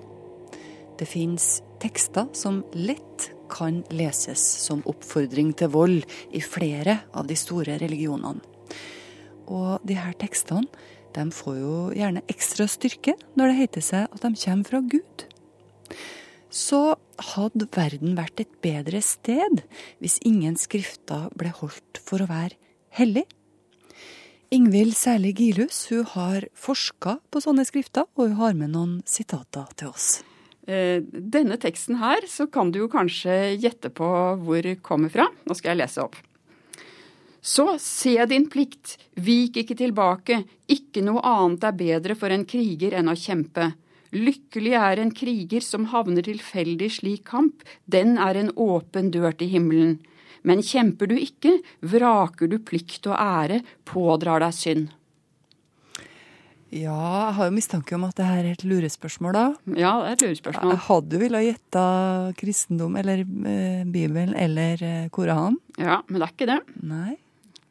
Det 0.96 1.08
fins 1.08 1.60
tekster 1.82 2.28
som 2.36 2.62
lett 2.72 3.30
kan 3.52 3.82
leses 3.92 4.40
som 4.64 4.84
oppfordring 4.88 5.52
til 5.58 5.72
vold 5.74 6.06
i 6.32 6.40
flere 6.40 7.02
av 7.12 7.28
de 7.28 7.36
store 7.36 7.76
religionene. 7.82 8.40
Og 9.52 9.84
de 9.84 9.98
her 9.98 10.14
tekstene 10.16 10.70
de 11.12 11.26
får 11.34 11.58
jo 11.60 11.76
gjerne 11.96 12.24
ekstra 12.32 12.64
styrke 12.70 13.16
når 13.36 13.50
det 13.50 13.58
heter 13.58 13.84
seg 13.84 14.08
at 14.08 14.24
de 14.24 14.32
kommer 14.44 14.70
fra 14.70 14.80
Gud. 14.94 15.26
Så 16.52 16.80
hadde 17.32 17.68
verden 17.72 18.16
vært 18.16 18.40
et 18.44 18.56
bedre 18.64 19.00
sted 19.04 19.62
hvis 20.00 20.20
ingen 20.28 20.56
skrifter 20.60 21.28
ble 21.36 21.52
holdt 21.60 22.00
for 22.00 22.24
å 22.24 22.30
være 22.30 22.56
hellig. 22.98 23.24
Ingvild 24.52 24.92
Særlig 24.98 25.36
Gilhus 25.38 25.86
hun 25.88 26.04
har 26.12 26.44
forska 26.52 27.16
på 27.32 27.40
sånne 27.40 27.64
skrifter, 27.64 28.04
og 28.16 28.28
hun 28.28 28.36
har 28.40 28.58
med 28.58 28.74
noen 28.74 28.98
sitater 29.08 29.70
til 29.80 29.94
oss. 29.94 30.10
Eh, 30.68 31.00
Denne 31.00 31.56
teksten 31.58 31.96
her, 32.02 32.26
så 32.28 32.46
kan 32.52 32.70
du 32.70 32.82
jo 32.82 32.90
kanskje 32.92 33.56
gjette 33.56 33.90
på 33.96 34.10
hvor 34.44 34.68
kommer 34.84 35.12
fra. 35.14 35.30
Nå 35.48 35.56
skal 35.56 35.72
jeg 35.72 35.82
lese 35.82 36.04
opp. 36.04 36.20
Så 37.42 37.64
se 37.82 38.14
din 38.30 38.44
plikt, 38.46 38.98
vik 39.18 39.56
ikke 39.64 39.74
tilbake, 39.80 40.44
ikke 40.70 41.02
noe 41.02 41.24
annet 41.26 41.64
er 41.66 41.78
bedre 41.80 42.14
for 42.14 42.30
en 42.30 42.44
kriger 42.46 42.94
enn 43.00 43.10
å 43.10 43.18
kjempe. 43.18 43.72
Lykkelig 44.12 44.76
er 44.78 45.00
en 45.00 45.10
kriger 45.16 45.64
som 45.64 45.88
havner 45.90 46.22
tilfeldig 46.28 46.86
i 46.86 46.94
slik 47.00 47.24
kamp, 47.32 47.64
den 47.88 48.14
er 48.20 48.36
en 48.38 48.52
åpen 48.54 49.10
dør 49.10 49.32
til 49.34 49.50
himmelen. 49.56 49.96
Men 50.48 50.62
kjemper 50.66 51.10
du 51.10 51.16
ikke, 51.18 51.58
vraker 51.86 52.50
du 52.50 52.58
plikt 52.62 53.06
og 53.10 53.16
ære, 53.18 53.60
pådrar 53.88 54.42
deg 54.42 54.56
synd. 54.56 54.90
Ja, 56.72 56.96
jeg 57.28 57.34
har 57.36 57.48
jo 57.50 57.52
mistanke 57.52 57.92
om 57.98 58.06
at 58.06 58.16
det 58.16 58.24
her 58.24 58.46
er 58.46 58.54
et 58.54 58.62
lurespørsmål, 58.64 59.34
da. 59.36 59.42
Ja, 59.76 59.90
det 60.00 60.06
er 60.06 60.14
et 60.14 60.22
lurespørsmål. 60.24 60.70
Jeg 60.72 60.82
hadde 60.86 61.18
jo 61.18 61.20
villet 61.20 61.44
gjette 61.50 61.82
kristendom 62.40 62.96
eller 62.96 63.20
eh, 63.20 63.82
Bibelen 63.92 64.32
eller 64.40 64.80
eh, 64.88 65.10
Koranen. 65.12 65.58
Ja, 65.76 66.00
men 66.08 66.22
det 66.22 66.30
er 66.30 66.32
ikke 66.32 66.48
det. 66.48 66.56
Nei. 66.80 67.18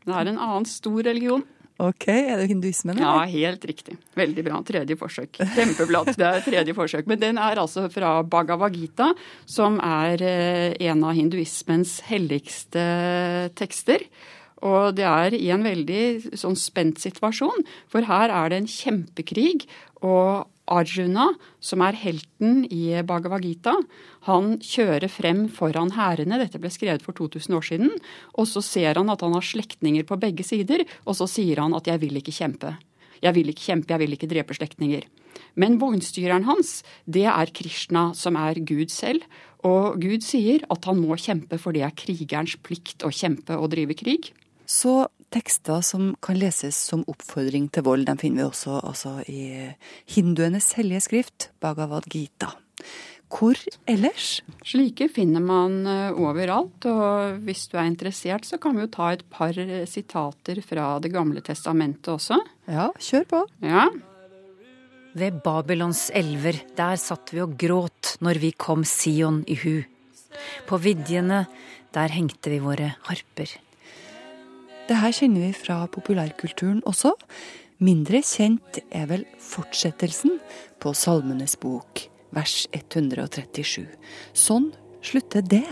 Det 0.06 0.14
er 0.14 0.30
en 0.30 0.38
annen 0.38 0.70
stor 0.70 1.02
religion. 1.10 1.42
Ok, 1.82 2.08
er 2.12 2.38
det 2.38 2.50
hinduismen? 2.52 3.00
Ja, 3.02 3.16
helt 3.26 3.64
riktig. 3.66 3.96
Veldig 4.18 4.44
bra. 4.46 4.60
Tredje 4.66 4.98
forsøk. 5.00 5.40
Kjempeflott. 5.56 6.14
Det 6.20 6.28
er 6.28 6.44
tredje 6.46 6.76
forsøk. 6.78 7.08
Men 7.10 7.22
den 7.22 7.40
er 7.42 7.62
altså 7.62 7.88
fra 7.94 8.20
Bhagavad 8.22 8.76
Gita, 8.78 9.12
som 9.50 9.80
er 9.82 10.22
eh, 10.22 10.76
en 10.92 11.02
av 11.08 11.18
hinduismens 11.18 12.00
helligste 12.10 12.84
tekster. 13.58 14.06
Og 14.62 14.94
det 14.94 15.08
er 15.10 15.34
i 15.34 15.50
en 15.54 15.66
veldig 15.66 16.38
sånn 16.38 16.58
spent 16.60 17.02
situasjon, 17.02 17.66
for 17.90 18.06
her 18.06 18.30
er 18.30 18.52
det 18.54 18.62
en 18.62 18.70
kjempekrig. 18.70 19.66
Og 20.06 20.46
Arjuna, 20.72 21.28
som 21.60 21.84
er 21.86 21.98
helten 22.00 22.64
i 22.72 22.96
Bhagavad 23.08 23.44
Gita, 23.46 23.74
han 24.28 24.54
kjører 24.64 25.12
frem 25.12 25.46
foran 25.52 25.94
hærene. 25.98 26.40
Dette 26.42 26.62
ble 26.62 26.72
skrevet 26.74 27.04
for 27.06 27.18
2000 27.18 27.58
år 27.58 27.68
siden. 27.68 27.92
Og 28.40 28.48
så 28.50 28.64
ser 28.66 29.00
han 29.00 29.12
at 29.12 29.26
han 29.26 29.36
har 29.36 29.46
slektninger 29.46 30.08
på 30.08 30.20
begge 30.22 30.46
sider, 30.48 30.86
og 31.06 31.18
så 31.20 31.28
sier 31.30 31.60
han 31.62 31.76
at 31.76 31.88
'jeg 31.88 32.02
vil 32.02 32.18
ikke 32.18 32.38
kjempe'. 32.40 32.78
Jeg 33.22 33.36
vil 33.36 33.50
ikke 33.50 33.68
kjempe, 33.70 33.92
jeg 33.94 34.00
vil 34.00 34.14
ikke 34.14 34.30
drepe 34.30 34.54
slektninger. 34.54 35.04
Men 35.56 35.80
vognstyreren 35.80 36.48
hans, 36.48 36.84
det 37.10 37.26
er 37.26 37.54
Krishna, 37.54 38.14
som 38.14 38.36
er 38.36 38.56
Gud 38.66 38.90
selv. 38.90 39.22
Og 39.64 40.00
Gud 40.02 40.24
sier 40.26 40.64
at 40.72 40.86
han 40.86 40.98
må 40.98 41.16
kjempe, 41.20 41.60
for 41.62 41.72
det 41.72 41.84
er 41.84 41.96
krigerens 41.96 42.56
plikt 42.64 43.04
å 43.04 43.12
kjempe 43.14 43.58
og 43.58 43.70
drive 43.72 43.94
krig. 43.94 44.32
Så 44.66 45.08
tekster 45.32 45.84
som 45.86 46.12
kan 46.24 46.40
leses 46.40 46.78
som 46.92 47.06
oppfordring 47.12 47.70
til 47.74 47.86
vold, 47.88 48.06
de 48.10 48.18
finner 48.20 48.44
vi 48.44 48.50
også 48.50 48.82
altså, 48.82 49.16
i 49.32 49.72
hinduenes 50.12 50.74
hellige 50.78 51.06
skrift, 51.08 51.50
Bhagavad 51.64 52.10
Gita. 52.12 52.52
Hvor 53.32 53.56
ellers? 53.88 54.42
Slike 54.68 55.08
finner 55.14 55.44
man 55.44 55.86
eh, 55.88 56.20
overalt, 56.20 56.84
og 56.90 57.40
hvis 57.46 57.70
du 57.72 57.78
er 57.80 57.88
interessert, 57.88 58.46
så 58.48 58.60
kan 58.62 58.76
vi 58.76 58.84
jo 58.84 58.92
ta 58.92 59.14
et 59.16 59.24
par 59.32 59.56
eh, 59.56 59.86
sitater 59.88 60.60
fra 60.66 60.98
Det 61.00 61.14
gamle 61.14 61.44
testamentet 61.46 62.12
også. 62.12 62.42
Ja, 62.68 62.90
kjør 63.00 63.28
på. 63.32 63.42
Ja. 63.64 63.88
Ved 65.16 65.40
Babylons 65.44 66.10
elver, 66.16 66.60
der 66.76 67.00
satt 67.00 67.32
vi 67.32 67.42
og 67.44 67.56
gråt 67.60 68.18
når 68.24 68.40
vi 68.44 68.52
kom 68.52 68.84
Sion 68.88 69.42
i 69.48 69.58
hu. 69.64 69.82
På 70.68 70.80
vidjene, 70.80 71.46
der 71.96 72.12
hengte 72.12 72.52
vi 72.52 72.62
våre 72.64 72.94
harper. 73.08 73.52
Det 74.92 74.98
her 75.00 75.14
kjenner 75.16 75.46
vi 75.46 75.54
fra 75.56 75.86
populærkulturen 75.88 76.82
også. 76.84 77.14
Mindre 77.80 78.20
kjent 78.28 78.82
er 78.92 79.06
vel 79.08 79.22
fortsettelsen 79.40 80.34
på 80.84 80.92
Salmenes 80.92 81.54
bok 81.62 82.02
vers 82.36 82.66
137. 82.76 83.86
Sånn 84.36 84.66
slutter 85.00 85.46
det. 85.48 85.64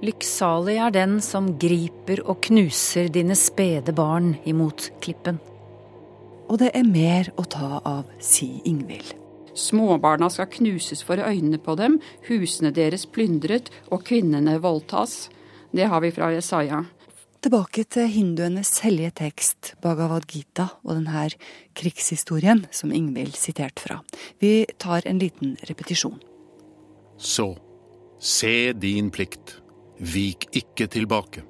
Lykksalig 0.00 0.78
er 0.80 0.94
den 0.96 1.18
som 1.20 1.50
griper 1.60 2.22
og 2.24 2.40
knuser 2.48 3.12
dine 3.12 3.36
spede 3.36 3.92
barn 3.92 4.38
imot 4.48 4.88
klippen. 5.04 5.36
Og 6.48 6.62
det 6.64 6.72
er 6.72 6.88
mer 6.88 7.28
å 7.36 7.44
ta 7.44 7.82
av, 7.84 8.08
si 8.24 8.54
Ingvild. 8.72 9.12
Småbarna 9.52 10.32
skal 10.32 10.48
knuses 10.56 11.04
for 11.04 11.20
øynene 11.20 11.60
på 11.60 11.76
dem, 11.76 12.00
husene 12.30 12.72
deres 12.72 13.04
plyndret 13.04 13.68
og 13.92 14.08
kvinnene 14.08 14.56
voldtas. 14.64 15.26
Det 15.76 15.92
har 15.92 16.00
vi 16.00 16.14
fra 16.16 16.32
Jesaja. 16.32 16.86
Tilbake 17.42 17.82
til 17.90 18.06
hinduenes 18.06 18.68
hellige 18.84 19.10
tekst, 19.18 19.72
Bhagavad 19.82 20.28
Gita, 20.30 20.68
og 20.86 20.94
denne 20.94 21.24
krigshistorien 21.74 22.60
som 22.70 22.92
Ingvild 22.94 23.34
siterte 23.34 23.82
fra. 23.82 23.96
Vi 24.38 24.62
tar 24.78 25.02
en 25.10 25.18
liten 25.18 25.56
repetisjon. 25.66 26.20
Så, 27.18 27.48
se 28.22 28.70
din 28.78 29.10
plikt, 29.10 29.56
vik 29.98 30.46
ikke 30.54 30.86
tilbake. 30.86 31.42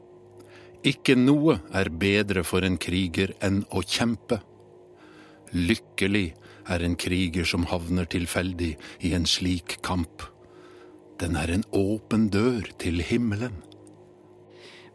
Ikke 0.80 1.12
noe 1.12 1.58
er 1.76 1.90
bedre 1.92 2.40
for 2.40 2.64
en 2.64 2.78
kriger 2.80 3.34
enn 3.44 3.60
å 3.68 3.82
kjempe. 3.84 4.38
Lykkelig 5.52 6.30
er 6.72 6.86
en 6.86 6.96
kriger 6.96 7.44
som 7.44 7.68
havner 7.68 8.08
tilfeldig 8.08 8.70
i 9.04 9.12
en 9.12 9.28
slik 9.28 9.76
kamp. 9.84 10.24
Den 11.20 11.36
er 11.36 11.52
en 11.52 11.66
åpen 11.76 12.30
dør 12.32 12.72
til 12.80 13.04
himmelen. 13.04 13.60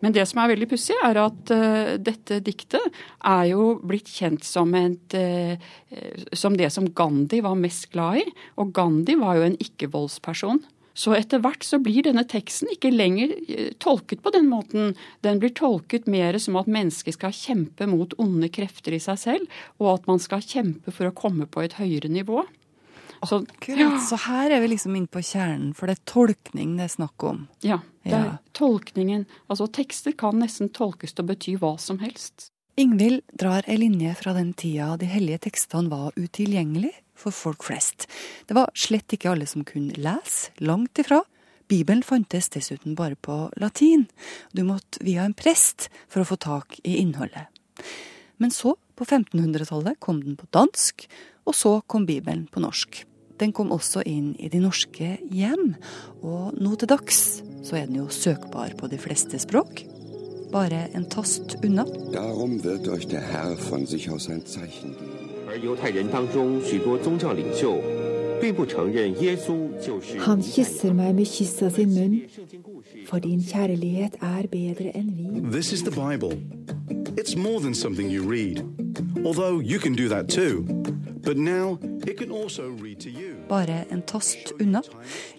Men 0.04 0.14
det 0.14 0.28
som 0.30 0.42
er 0.42 0.52
veldig 0.54 0.70
pussig, 0.70 0.96
er 1.04 1.20
at 1.22 1.54
uh, 1.54 1.96
dette 1.98 2.40
diktet 2.46 2.84
er 3.26 3.46
jo 3.52 3.76
blitt 3.82 4.10
kjent 4.12 4.46
som, 4.46 4.74
et, 4.78 5.18
uh, 5.18 5.58
som 6.38 6.58
det 6.58 6.70
som 6.74 6.90
Gandhi 6.98 7.42
var 7.46 7.58
mest 7.60 7.90
glad 7.94 8.22
i. 8.22 8.26
Og 8.62 8.74
Gandhi 8.78 9.18
var 9.20 9.40
jo 9.40 9.48
en 9.48 9.58
ikke-voldsperson. 9.64 10.62
Så 10.98 11.14
etter 11.14 11.42
hvert 11.44 11.62
så 11.62 11.78
blir 11.82 12.08
denne 12.08 12.24
teksten 12.26 12.72
ikke 12.74 12.94
lenger 12.94 13.34
uh, 13.34 13.72
tolket 13.82 14.22
på 14.26 14.34
den 14.36 14.50
måten. 14.52 14.94
Den 15.26 15.42
blir 15.42 15.56
tolket 15.58 16.10
mer 16.10 16.38
som 16.42 16.60
at 16.62 16.70
mennesket 16.70 17.18
skal 17.18 17.36
kjempe 17.36 17.90
mot 17.90 18.14
onde 18.22 18.52
krefter 18.54 18.98
i 18.98 19.02
seg 19.02 19.22
selv, 19.22 19.60
og 19.82 19.96
at 19.96 20.08
man 20.10 20.22
skal 20.22 20.46
kjempe 20.46 20.94
for 20.94 21.10
å 21.10 21.18
komme 21.18 21.50
på 21.50 21.66
et 21.66 21.78
høyere 21.82 22.14
nivå. 22.14 22.46
Så, 23.26 23.42
ja. 23.72 23.90
så 24.04 24.20
her 24.28 24.54
er 24.54 24.62
vi 24.62 24.70
liksom 24.74 24.96
inne 24.98 25.10
på 25.10 25.24
kjernen, 25.26 25.72
for 25.78 25.90
det 25.90 25.98
er 25.98 26.12
tolkning 26.12 26.76
det 26.78 26.86
er 26.86 26.94
snakk 26.94 27.26
om. 27.26 27.48
Ja. 27.66 27.80
Det 28.06 28.14
er 28.16 28.28
ja. 28.30 28.36
tolkningen. 28.56 29.26
Altså 29.50 29.68
tekster 29.74 30.14
kan 30.18 30.38
nesten 30.40 30.70
tolkes 30.76 31.16
til 31.16 31.26
å 31.26 31.32
bety 31.32 31.58
hva 31.60 31.74
som 31.82 32.00
helst. 32.04 32.52
Ingvild 32.78 33.24
drar 33.34 33.66
ei 33.66 33.80
linje 33.82 34.12
fra 34.20 34.36
den 34.38 34.52
tida 34.54 34.92
de 35.02 35.08
hellige 35.10 35.48
tekstene 35.48 35.90
var 35.90 36.14
utilgjengelig 36.14 36.94
for 37.18 37.34
folk 37.34 37.66
flest. 37.66 38.06
Det 38.46 38.54
var 38.54 38.70
slett 38.78 39.16
ikke 39.18 39.32
alle 39.32 39.48
som 39.50 39.66
kunne 39.66 39.98
lese, 39.98 40.54
langt 40.62 41.02
ifra. 41.02 41.24
Bibelen 41.68 42.04
fantes 42.06 42.52
dessuten 42.54 42.94
bare 42.96 43.18
på 43.18 43.48
latin. 43.58 44.06
Du 44.54 44.62
måtte 44.64 45.02
via 45.02 45.26
en 45.26 45.34
prest 45.34 45.90
for 46.06 46.22
å 46.22 46.30
få 46.30 46.38
tak 46.38 46.78
i 46.84 47.00
innholdet. 47.02 47.50
Men 48.38 48.54
så, 48.54 48.76
på 48.96 49.06
1500-tallet, 49.10 49.98
kom 50.00 50.22
den 50.24 50.38
på 50.38 50.46
dansk, 50.54 51.08
og 51.50 51.58
så 51.58 51.80
kom 51.90 52.06
Bibelen 52.06 52.46
på 52.52 52.62
norsk. 52.62 53.02
Den 53.38 53.54
kom 53.54 53.72
også 53.72 54.02
inn 54.06 54.34
i 54.40 54.50
de 54.50 54.62
norske 54.64 55.18
hjem, 55.30 55.76
og 56.26 56.58
nå 56.58 56.74
til 56.76 56.90
dags 56.90 57.44
så 57.68 57.78
er 57.78 57.86
den 57.86 58.00
jo 58.00 58.08
søkbar 58.10 58.74
på 58.80 58.90
de 58.90 58.98
fleste 58.98 59.40
språk. 59.40 59.84
Bare 60.52 60.88
en 60.96 61.06
tast 61.12 61.58
unna. 61.64 61.84
Darum 62.14 62.64
wird 62.64 62.88
euch 62.88 63.08
der 63.08 63.22
Herr 63.22 63.58
von 63.70 63.86
sich 63.86 64.10
aus 64.10 64.30
ein 64.30 64.46
Zeichen 64.46 64.96
geben. 64.96 65.28
Han 70.20 70.42
kysser 70.44 70.94
meg 70.94 71.16
med 71.16 71.26
kyss 71.26 71.62
av 71.64 71.72
sin 71.74 71.94
munn, 71.96 72.18
for 73.08 73.20
din 73.20 73.42
kjærlighet 73.42 74.20
er 74.22 74.48
bedre 74.52 74.92
enn 74.94 75.10
vin. 75.18 75.52
This 75.52 75.74
is 75.74 75.84
the 75.84 75.92
Bible. 75.92 76.38
It's 77.18 77.36
more 77.36 77.60
than 77.60 77.74
something 77.74 78.12
you 78.12 78.22
read, 78.24 78.62
although 79.26 79.60
you 79.60 79.80
can 79.80 79.96
do 79.96 80.08
that 80.10 80.30
too. 80.30 80.66
Bare 83.50 83.80
en 83.90 84.04
tast 84.08 84.54
unna, 84.60 84.82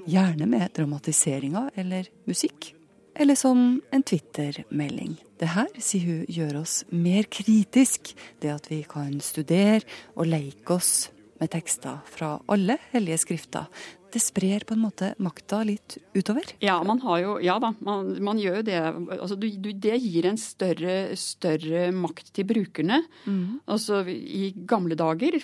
gjerne 0.07 0.47
med 0.47 0.75
dramatiseringer 0.77 1.71
eller 1.75 2.09
musikk. 2.29 2.75
Eller 3.19 3.35
som 3.35 3.81
en 3.91 4.03
Twitter-melding. 4.03 5.17
Det 5.39 5.51
her, 5.51 5.71
sier 5.83 6.05
hun, 6.07 6.25
gjør 6.31 6.61
oss 6.61 6.85
mer 6.95 7.27
kritisk. 7.31 8.15
Det 8.39 8.53
at 8.55 8.69
vi 8.71 8.85
kan 8.87 9.19
studere 9.23 9.83
og 10.15 10.29
leke 10.31 10.77
oss 10.79 11.09
med 11.39 11.51
tekster 11.51 11.99
fra 12.11 12.37
alle 12.51 12.79
hellige 12.93 13.19
skrifter. 13.27 13.67
Det 14.09 14.23
sprer 14.23 14.65
på 14.65 14.75
en 14.75 14.83
måte 14.87 15.11
makta 15.21 15.61
litt 15.69 15.99
utover? 16.17 16.47
Ja, 16.65 16.79
man 16.87 17.03
har 17.05 17.19
jo, 17.21 17.35
ja 17.45 17.59
da, 17.61 17.75
man, 17.85 18.15
man 18.25 18.39
gjør 18.41 18.63
jo 18.63 18.67
det. 18.71 18.79
Altså, 19.19 19.37
du, 19.37 19.49
du, 19.53 19.69
det 19.77 19.99
gir 20.01 20.31
en 20.31 20.41
større, 20.41 20.97
større, 21.19 21.89
makt 21.93 22.33
til 22.39 22.49
brukerne. 22.49 23.03
Mm. 23.27 23.61
Altså, 23.69 24.01
I 24.09 24.53
gamle 24.69 24.97
dager 24.99 25.37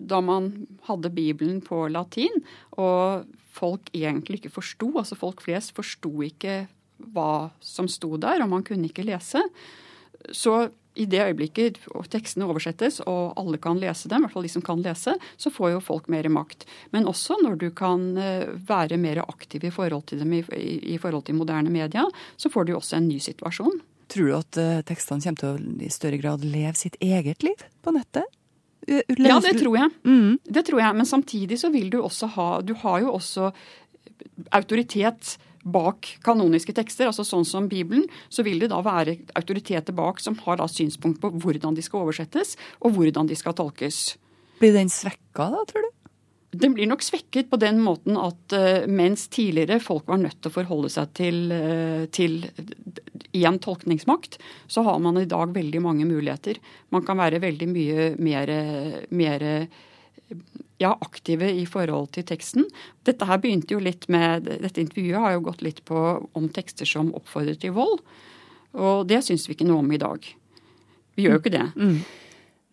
da 0.00 0.20
man 0.24 0.50
hadde 0.88 1.12
Bibelen 1.14 1.60
på 1.64 1.84
latin, 1.92 2.42
og 2.80 3.28
folk 3.54 3.90
egentlig 3.96 4.40
ikke 4.40 4.54
forsto, 4.60 4.92
altså 4.98 5.18
folk 5.18 5.42
flest 5.44 5.74
forsto 5.76 6.12
ikke 6.24 6.64
hva 7.14 7.50
som 7.64 7.88
sto 7.88 8.16
der, 8.20 8.42
og 8.44 8.52
man 8.52 8.64
kunne 8.66 8.88
ikke 8.90 9.06
lese. 9.08 9.42
Så 10.36 10.68
i 10.98 11.06
det 11.08 11.20
øyeblikket 11.22 11.78
tekstene 12.12 12.48
oversettes, 12.50 12.98
og 13.08 13.36
alle 13.40 13.60
kan 13.62 13.78
lese 13.80 14.10
dem, 14.10 14.20
i 14.20 14.26
hvert 14.26 14.34
fall 14.34 14.46
de 14.46 14.52
som 14.52 14.64
kan 14.64 14.82
lese, 14.84 15.14
så 15.40 15.52
får 15.52 15.74
jo 15.76 15.84
folk 15.84 16.10
mer 16.12 16.26
makt. 16.32 16.66
Men 16.94 17.06
også 17.08 17.38
når 17.44 17.60
du 17.60 17.68
kan 17.76 18.10
eh, 18.18 18.50
være 18.68 18.98
mer 19.00 19.22
aktiv 19.22 19.64
i 19.64 19.72
forhold 19.74 20.08
til 20.10 20.24
dem 20.24 20.34
i, 20.36 20.42
i 20.94 20.98
forhold 21.00 21.28
til 21.28 21.38
moderne 21.38 21.72
media, 21.72 22.04
så 22.36 22.50
får 22.52 22.68
du 22.68 22.74
også 22.76 22.98
en 22.98 23.08
ny 23.08 23.20
situasjon. 23.22 23.80
Tror 24.10 24.26
du 24.26 24.34
at 24.34 24.58
uh, 24.58 24.82
tekstene 24.82 25.22
kommer 25.22 25.38
til 25.38 25.52
å 25.54 25.86
i 25.86 25.92
større 25.94 26.18
grad 26.18 26.42
leve 26.42 26.74
sitt 26.74 26.96
eget 26.98 27.44
liv 27.46 27.62
på 27.84 27.94
nettet? 27.94 28.26
Ja, 28.90 29.38
det 29.44 29.54
tror 29.60 29.76
jeg. 29.78 29.92
Mm. 30.04 30.38
Det 30.44 30.64
tror 30.66 30.82
jeg. 30.82 30.96
Men 30.98 31.06
samtidig 31.06 31.60
så 31.62 31.70
vil 31.70 31.90
du 31.92 32.00
også 32.02 32.30
ha 32.34 32.48
Du 32.66 32.74
har 32.82 33.00
jo 33.04 33.14
også 33.14 33.52
autoritet 34.56 35.36
bak 35.62 36.08
kanoniske 36.24 36.72
tekster, 36.76 37.10
altså 37.10 37.24
sånn 37.26 37.44
som 37.44 37.68
Bibelen, 37.68 38.06
så 38.32 38.44
vil 38.46 38.62
det 38.62 38.70
da 38.72 38.80
være 38.84 39.18
autoriteter 39.36 39.92
bak 39.96 40.22
som 40.24 40.38
har 40.46 40.56
da 40.56 40.68
synspunkt 40.70 41.20
på 41.20 41.32
hvordan 41.36 41.76
de 41.76 41.84
skal 41.84 42.06
oversettes, 42.06 42.56
og 42.80 42.96
hvordan 42.96 43.28
de 43.28 43.36
skal 43.36 43.56
tolkes. 43.58 44.16
Blir 44.60 44.72
den 44.76 44.88
svekka 44.92 45.50
da, 45.52 45.64
tror 45.68 45.84
du? 45.84 45.90
Den 46.50 46.74
blir 46.74 46.88
nok 46.90 47.04
svekket 47.06 47.50
på 47.50 47.60
den 47.62 47.78
måten 47.84 48.16
at 48.18 48.54
uh, 48.56 48.86
mens 48.90 49.28
tidligere 49.30 49.78
folk 49.82 50.08
var 50.10 50.18
nødt 50.22 50.40
til 50.40 50.50
å 50.50 50.56
forholde 50.56 50.90
seg 50.90 51.12
til, 51.14 51.44
uh, 51.54 52.08
til 52.10 52.40
én 53.36 53.60
tolkningsmakt, 53.62 54.40
så 54.66 54.82
har 54.88 54.98
man 55.02 55.20
i 55.20 55.28
dag 55.30 55.54
veldig 55.54 55.84
mange 55.84 56.08
muligheter. 56.10 56.58
Man 56.90 57.06
kan 57.06 57.20
være 57.22 57.42
veldig 57.44 57.70
mye 57.70 58.08
mer, 58.18 58.50
mer 59.14 59.46
ja, 60.80 60.94
aktive 61.00 61.50
i 61.52 61.66
forhold 61.68 62.10
til 62.16 62.24
teksten. 62.26 62.66
Dette 63.06 63.28
her 63.28 63.40
begynte 63.42 63.76
jo 63.76 63.82
litt 63.82 64.06
med, 64.12 64.48
dette 64.62 64.82
intervjuet 64.82 65.20
har 65.20 65.36
jo 65.36 65.44
gått 65.50 65.64
litt 65.66 65.82
på 65.88 66.02
om 66.36 66.48
tekster 66.50 66.88
som 66.88 67.12
oppfordrer 67.16 67.58
til 67.60 67.74
vold. 67.76 68.00
Og 68.80 69.06
det 69.10 69.22
syns 69.26 69.48
vi 69.48 69.56
ikke 69.56 69.68
noe 69.68 69.84
om 69.84 69.92
i 69.92 70.00
dag. 70.00 70.24
Vi 71.16 71.26
gjør 71.26 71.36
jo 71.36 71.42
ikke 71.42 71.54
det. 71.56 71.66
Mm. 71.76 71.98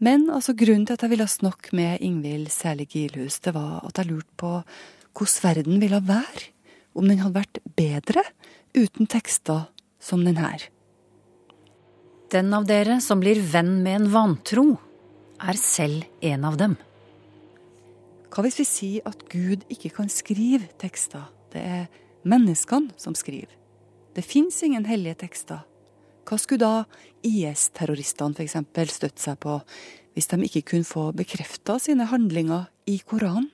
Men 0.04 0.28
altså, 0.30 0.54
grunnen 0.54 0.86
til 0.86 0.98
at 0.98 1.04
jeg 1.06 1.14
ville 1.16 1.28
snakke 1.30 1.74
med 1.78 2.04
Ingvild 2.06 2.52
Sæli 2.54 2.86
Gilhus, 2.86 3.40
det 3.42 3.56
var 3.56 3.82
at 3.88 3.98
jeg 3.98 4.12
lurte 4.12 4.38
på 4.38 4.54
hvordan 5.18 5.44
verden 5.44 5.82
ville 5.82 6.02
være 6.06 6.52
om 6.98 7.08
den 7.10 7.22
hadde 7.22 7.38
vært 7.38 7.60
bedre 7.78 8.24
uten 8.78 9.10
tekster 9.10 9.68
som 10.00 10.24
den 10.26 10.38
her. 10.38 10.68
Den 12.30 12.54
av 12.54 12.68
dere 12.68 13.00
som 13.02 13.22
blir 13.24 13.40
venn 13.42 13.80
med 13.86 14.02
en 14.02 14.12
vantro, 14.14 14.66
er 15.38 15.58
selv 15.58 16.06
en 16.26 16.46
av 16.50 16.58
dem. 16.58 16.74
Hva 18.34 18.44
hvis 18.46 18.58
vi 18.60 18.66
sier 18.68 19.10
at 19.10 19.22
Gud 19.32 19.64
ikke 19.72 19.94
kan 20.00 20.10
skrive 20.10 20.66
tekster? 20.82 21.30
Det 21.54 21.62
er 21.62 21.86
menneskene 22.28 22.94
som 23.00 23.16
skriver. 23.18 23.54
Det 24.18 24.26
fins 24.26 24.58
ingen 24.66 24.86
hellige 24.90 25.22
tekster. 25.22 25.62
Hva 26.28 26.36
skulle 26.42 26.66
da 26.66 27.28
IS-terroristene 27.28 28.36
f.eks. 28.36 28.58
støtte 28.92 29.24
seg 29.24 29.38
på, 29.44 29.60
hvis 30.18 30.28
de 30.32 30.42
ikke 30.48 30.66
kunne 30.74 30.88
få 30.88 31.12
bekrefta 31.16 31.78
sine 31.80 32.10
handlinger 32.12 32.68
i 32.90 33.00
Koranen? 33.00 33.52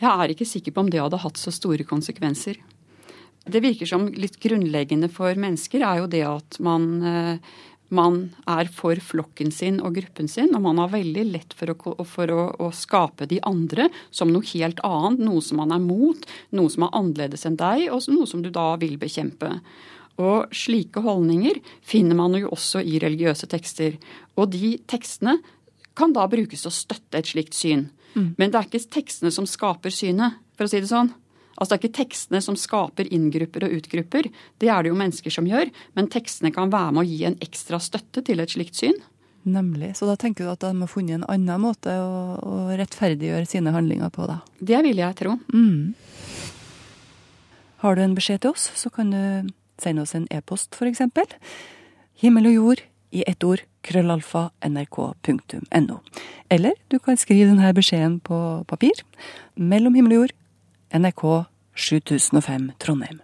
Jeg 0.00 0.08
er 0.08 0.32
ikke 0.32 0.48
sikker 0.48 0.72
på 0.72 0.84
om 0.84 0.90
det 0.92 1.00
hadde 1.02 1.18
hatt 1.20 1.36
så 1.36 1.52
store 1.52 1.84
konsekvenser. 1.84 2.60
Det 3.50 3.60
virker 3.60 3.88
som 3.88 4.06
litt 4.08 4.38
grunnleggende 4.40 5.10
for 5.12 5.36
mennesker 5.36 5.82
er 5.84 6.00
jo 6.00 6.06
det 6.12 6.22
at 6.24 6.56
man, 6.62 6.86
eh, 7.04 7.42
man 7.92 8.18
er 8.48 8.70
for 8.72 8.96
flokken 8.96 9.50
sin 9.52 9.80
og 9.84 9.98
gruppen 9.98 10.28
sin, 10.28 10.54
og 10.54 10.62
man 10.64 10.80
har 10.80 10.92
veldig 10.94 11.24
lett 11.32 11.56
for, 11.56 11.72
å, 11.74 12.04
for 12.08 12.32
å, 12.32 12.46
å, 12.60 12.70
skape 12.72 13.28
de 13.28 13.42
andre 13.44 13.90
som 14.10 14.32
noe 14.32 14.46
helt 14.54 14.80
annet, 14.86 15.24
noe 15.26 15.44
som 15.44 15.60
man 15.60 15.74
er 15.76 15.84
mot, 15.84 16.28
noe 16.56 16.72
som 16.72 16.86
er 16.86 16.96
annerledes 16.96 17.44
enn 17.48 17.60
deg, 17.60 17.88
og 17.90 18.04
noe 18.12 18.28
som 18.30 18.44
du 18.44 18.52
da 18.54 18.70
vil 18.80 18.96
bekjempe. 19.00 19.58
Og 20.20 20.52
slike 20.54 21.02
holdninger 21.04 21.60
finner 21.86 22.18
man 22.18 22.36
jo 22.36 22.50
også 22.52 22.82
i 22.84 22.98
religiøse 23.02 23.48
tekster. 23.50 23.96
Og 24.36 24.52
de 24.52 24.74
tekstene 24.90 25.38
kan 25.96 26.14
da 26.16 26.26
brukes 26.30 26.64
til 26.64 26.70
å 26.70 26.74
støtte 26.74 27.20
et 27.20 27.32
slikt 27.32 27.56
syn. 27.56 27.88
Mm. 28.14 28.34
Men 28.38 28.50
det 28.50 28.60
er 28.60 28.68
ikke 28.68 28.94
tekstene 29.00 29.32
som 29.34 29.48
skaper 29.48 29.92
synet, 29.94 30.38
for 30.58 30.66
å 30.66 30.72
si 30.72 30.82
det 30.82 30.90
sånn. 30.90 31.12
Altså 31.60 31.74
Det 31.74 31.76
er 31.76 31.82
ikke 31.82 31.98
tekstene 31.98 32.40
som 32.44 32.56
skaper 32.56 33.08
inngrupper 33.12 33.66
og 33.66 33.74
utgrupper. 33.76 34.30
Det 34.60 34.70
er 34.72 34.82
det 34.82 34.92
jo 34.92 34.98
mennesker 34.98 35.34
som 35.34 35.48
gjør. 35.48 35.68
Men 35.96 36.08
tekstene 36.12 36.52
kan 36.56 36.72
være 36.72 36.94
med 36.96 37.04
å 37.04 37.08
gi 37.08 37.24
en 37.28 37.36
ekstra 37.44 37.80
støtte 37.82 38.24
til 38.24 38.40
et 38.40 38.54
slikt 38.54 38.80
syn. 38.80 38.96
Nemlig. 39.42 39.94
Så 39.96 40.08
da 40.08 40.16
tenker 40.20 40.44
du 40.44 40.52
at 40.52 40.64
de 40.64 40.72
har 40.72 40.90
funnet 40.90 41.18
en 41.18 41.28
annen 41.28 41.62
måte 41.62 41.92
å, 41.96 42.36
å 42.40 42.56
rettferdiggjøre 42.76 43.48
sine 43.48 43.72
handlinger 43.72 44.12
på, 44.12 44.26
da? 44.28 44.40
Det 44.60 44.80
vil 44.84 45.00
jeg 45.00 45.16
tro. 45.20 45.36
Mm. 45.52 45.92
Har 47.80 47.96
du 47.96 48.02
en 48.04 48.16
beskjed 48.16 48.42
til 48.44 48.52
oss, 48.52 48.68
så 48.76 48.92
kan 48.92 49.12
du 49.12 49.52
sende 49.82 50.04
oss 50.04 50.14
en 50.14 50.28
e-post, 50.30 50.74
f.eks. 50.76 51.02
Himmel 52.20 52.50
og 52.50 52.56
jord 52.56 52.84
i 53.10 53.24
ett 53.26 53.44
ord 53.44 53.62
krøllalfa 53.86 54.50
nrk.no. 54.66 56.00
Eller 56.50 56.76
du 56.90 56.98
kan 56.98 57.18
skrive 57.18 57.48
denne 57.48 57.72
beskjeden 57.74 58.20
på 58.20 58.64
papir. 58.68 59.02
Mellom 59.56 59.96
himmel 59.96 60.16
og 60.16 60.22
jord, 60.22 60.36
NRK 60.94 61.24
7005 61.74 62.70
Trondheim. 62.82 63.20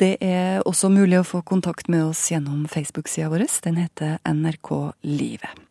Det 0.00 0.16
er 0.24 0.62
også 0.66 0.88
mulig 0.90 1.20
å 1.20 1.26
få 1.26 1.44
kontakt 1.46 1.88
med 1.92 2.02
oss 2.08 2.26
gjennom 2.32 2.64
Facebook-sida 2.70 3.28
vår. 3.30 3.46
Den 3.62 3.78
heter 3.78 4.16
NRK 4.26 4.70
Livet. 5.06 5.62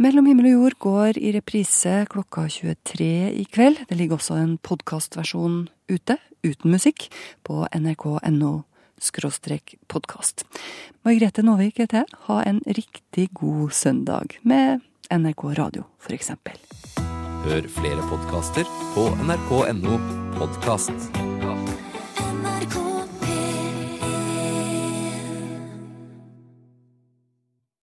Mellom 0.00 0.26
himmel 0.28 0.50
og 0.50 0.54
jord 0.54 0.76
går 0.84 1.18
i 1.20 1.32
reprise 1.36 2.02
klokka 2.12 2.46
23 2.52 3.10
i 3.32 3.44
kveld. 3.48 3.82
Det 3.88 3.96
ligger 3.96 4.18
også 4.18 4.36
en 4.36 4.56
podkastversjon 4.60 5.66
ute, 5.88 6.18
uten 6.44 6.72
musikk, 6.72 7.08
på 7.44 7.64
nrk.no 7.72 8.54
podkast. 9.86 10.44
Margrethe 11.04 11.42
Nåvik 11.42 11.78
heter 11.78 12.02
jeg. 12.02 12.18
Ha 12.28 12.40
en 12.42 12.60
riktig 12.66 13.28
god 13.36 13.72
søndag 13.72 14.38
med 14.42 14.80
NRK 15.12 15.44
Radio, 15.58 15.84
f.eks. 16.00 16.32
Hør 17.46 17.68
flere 17.70 18.08
podkaster 18.10 18.66
på 18.94 19.08
nrk.no 19.22 20.00
podkast. 20.38 21.75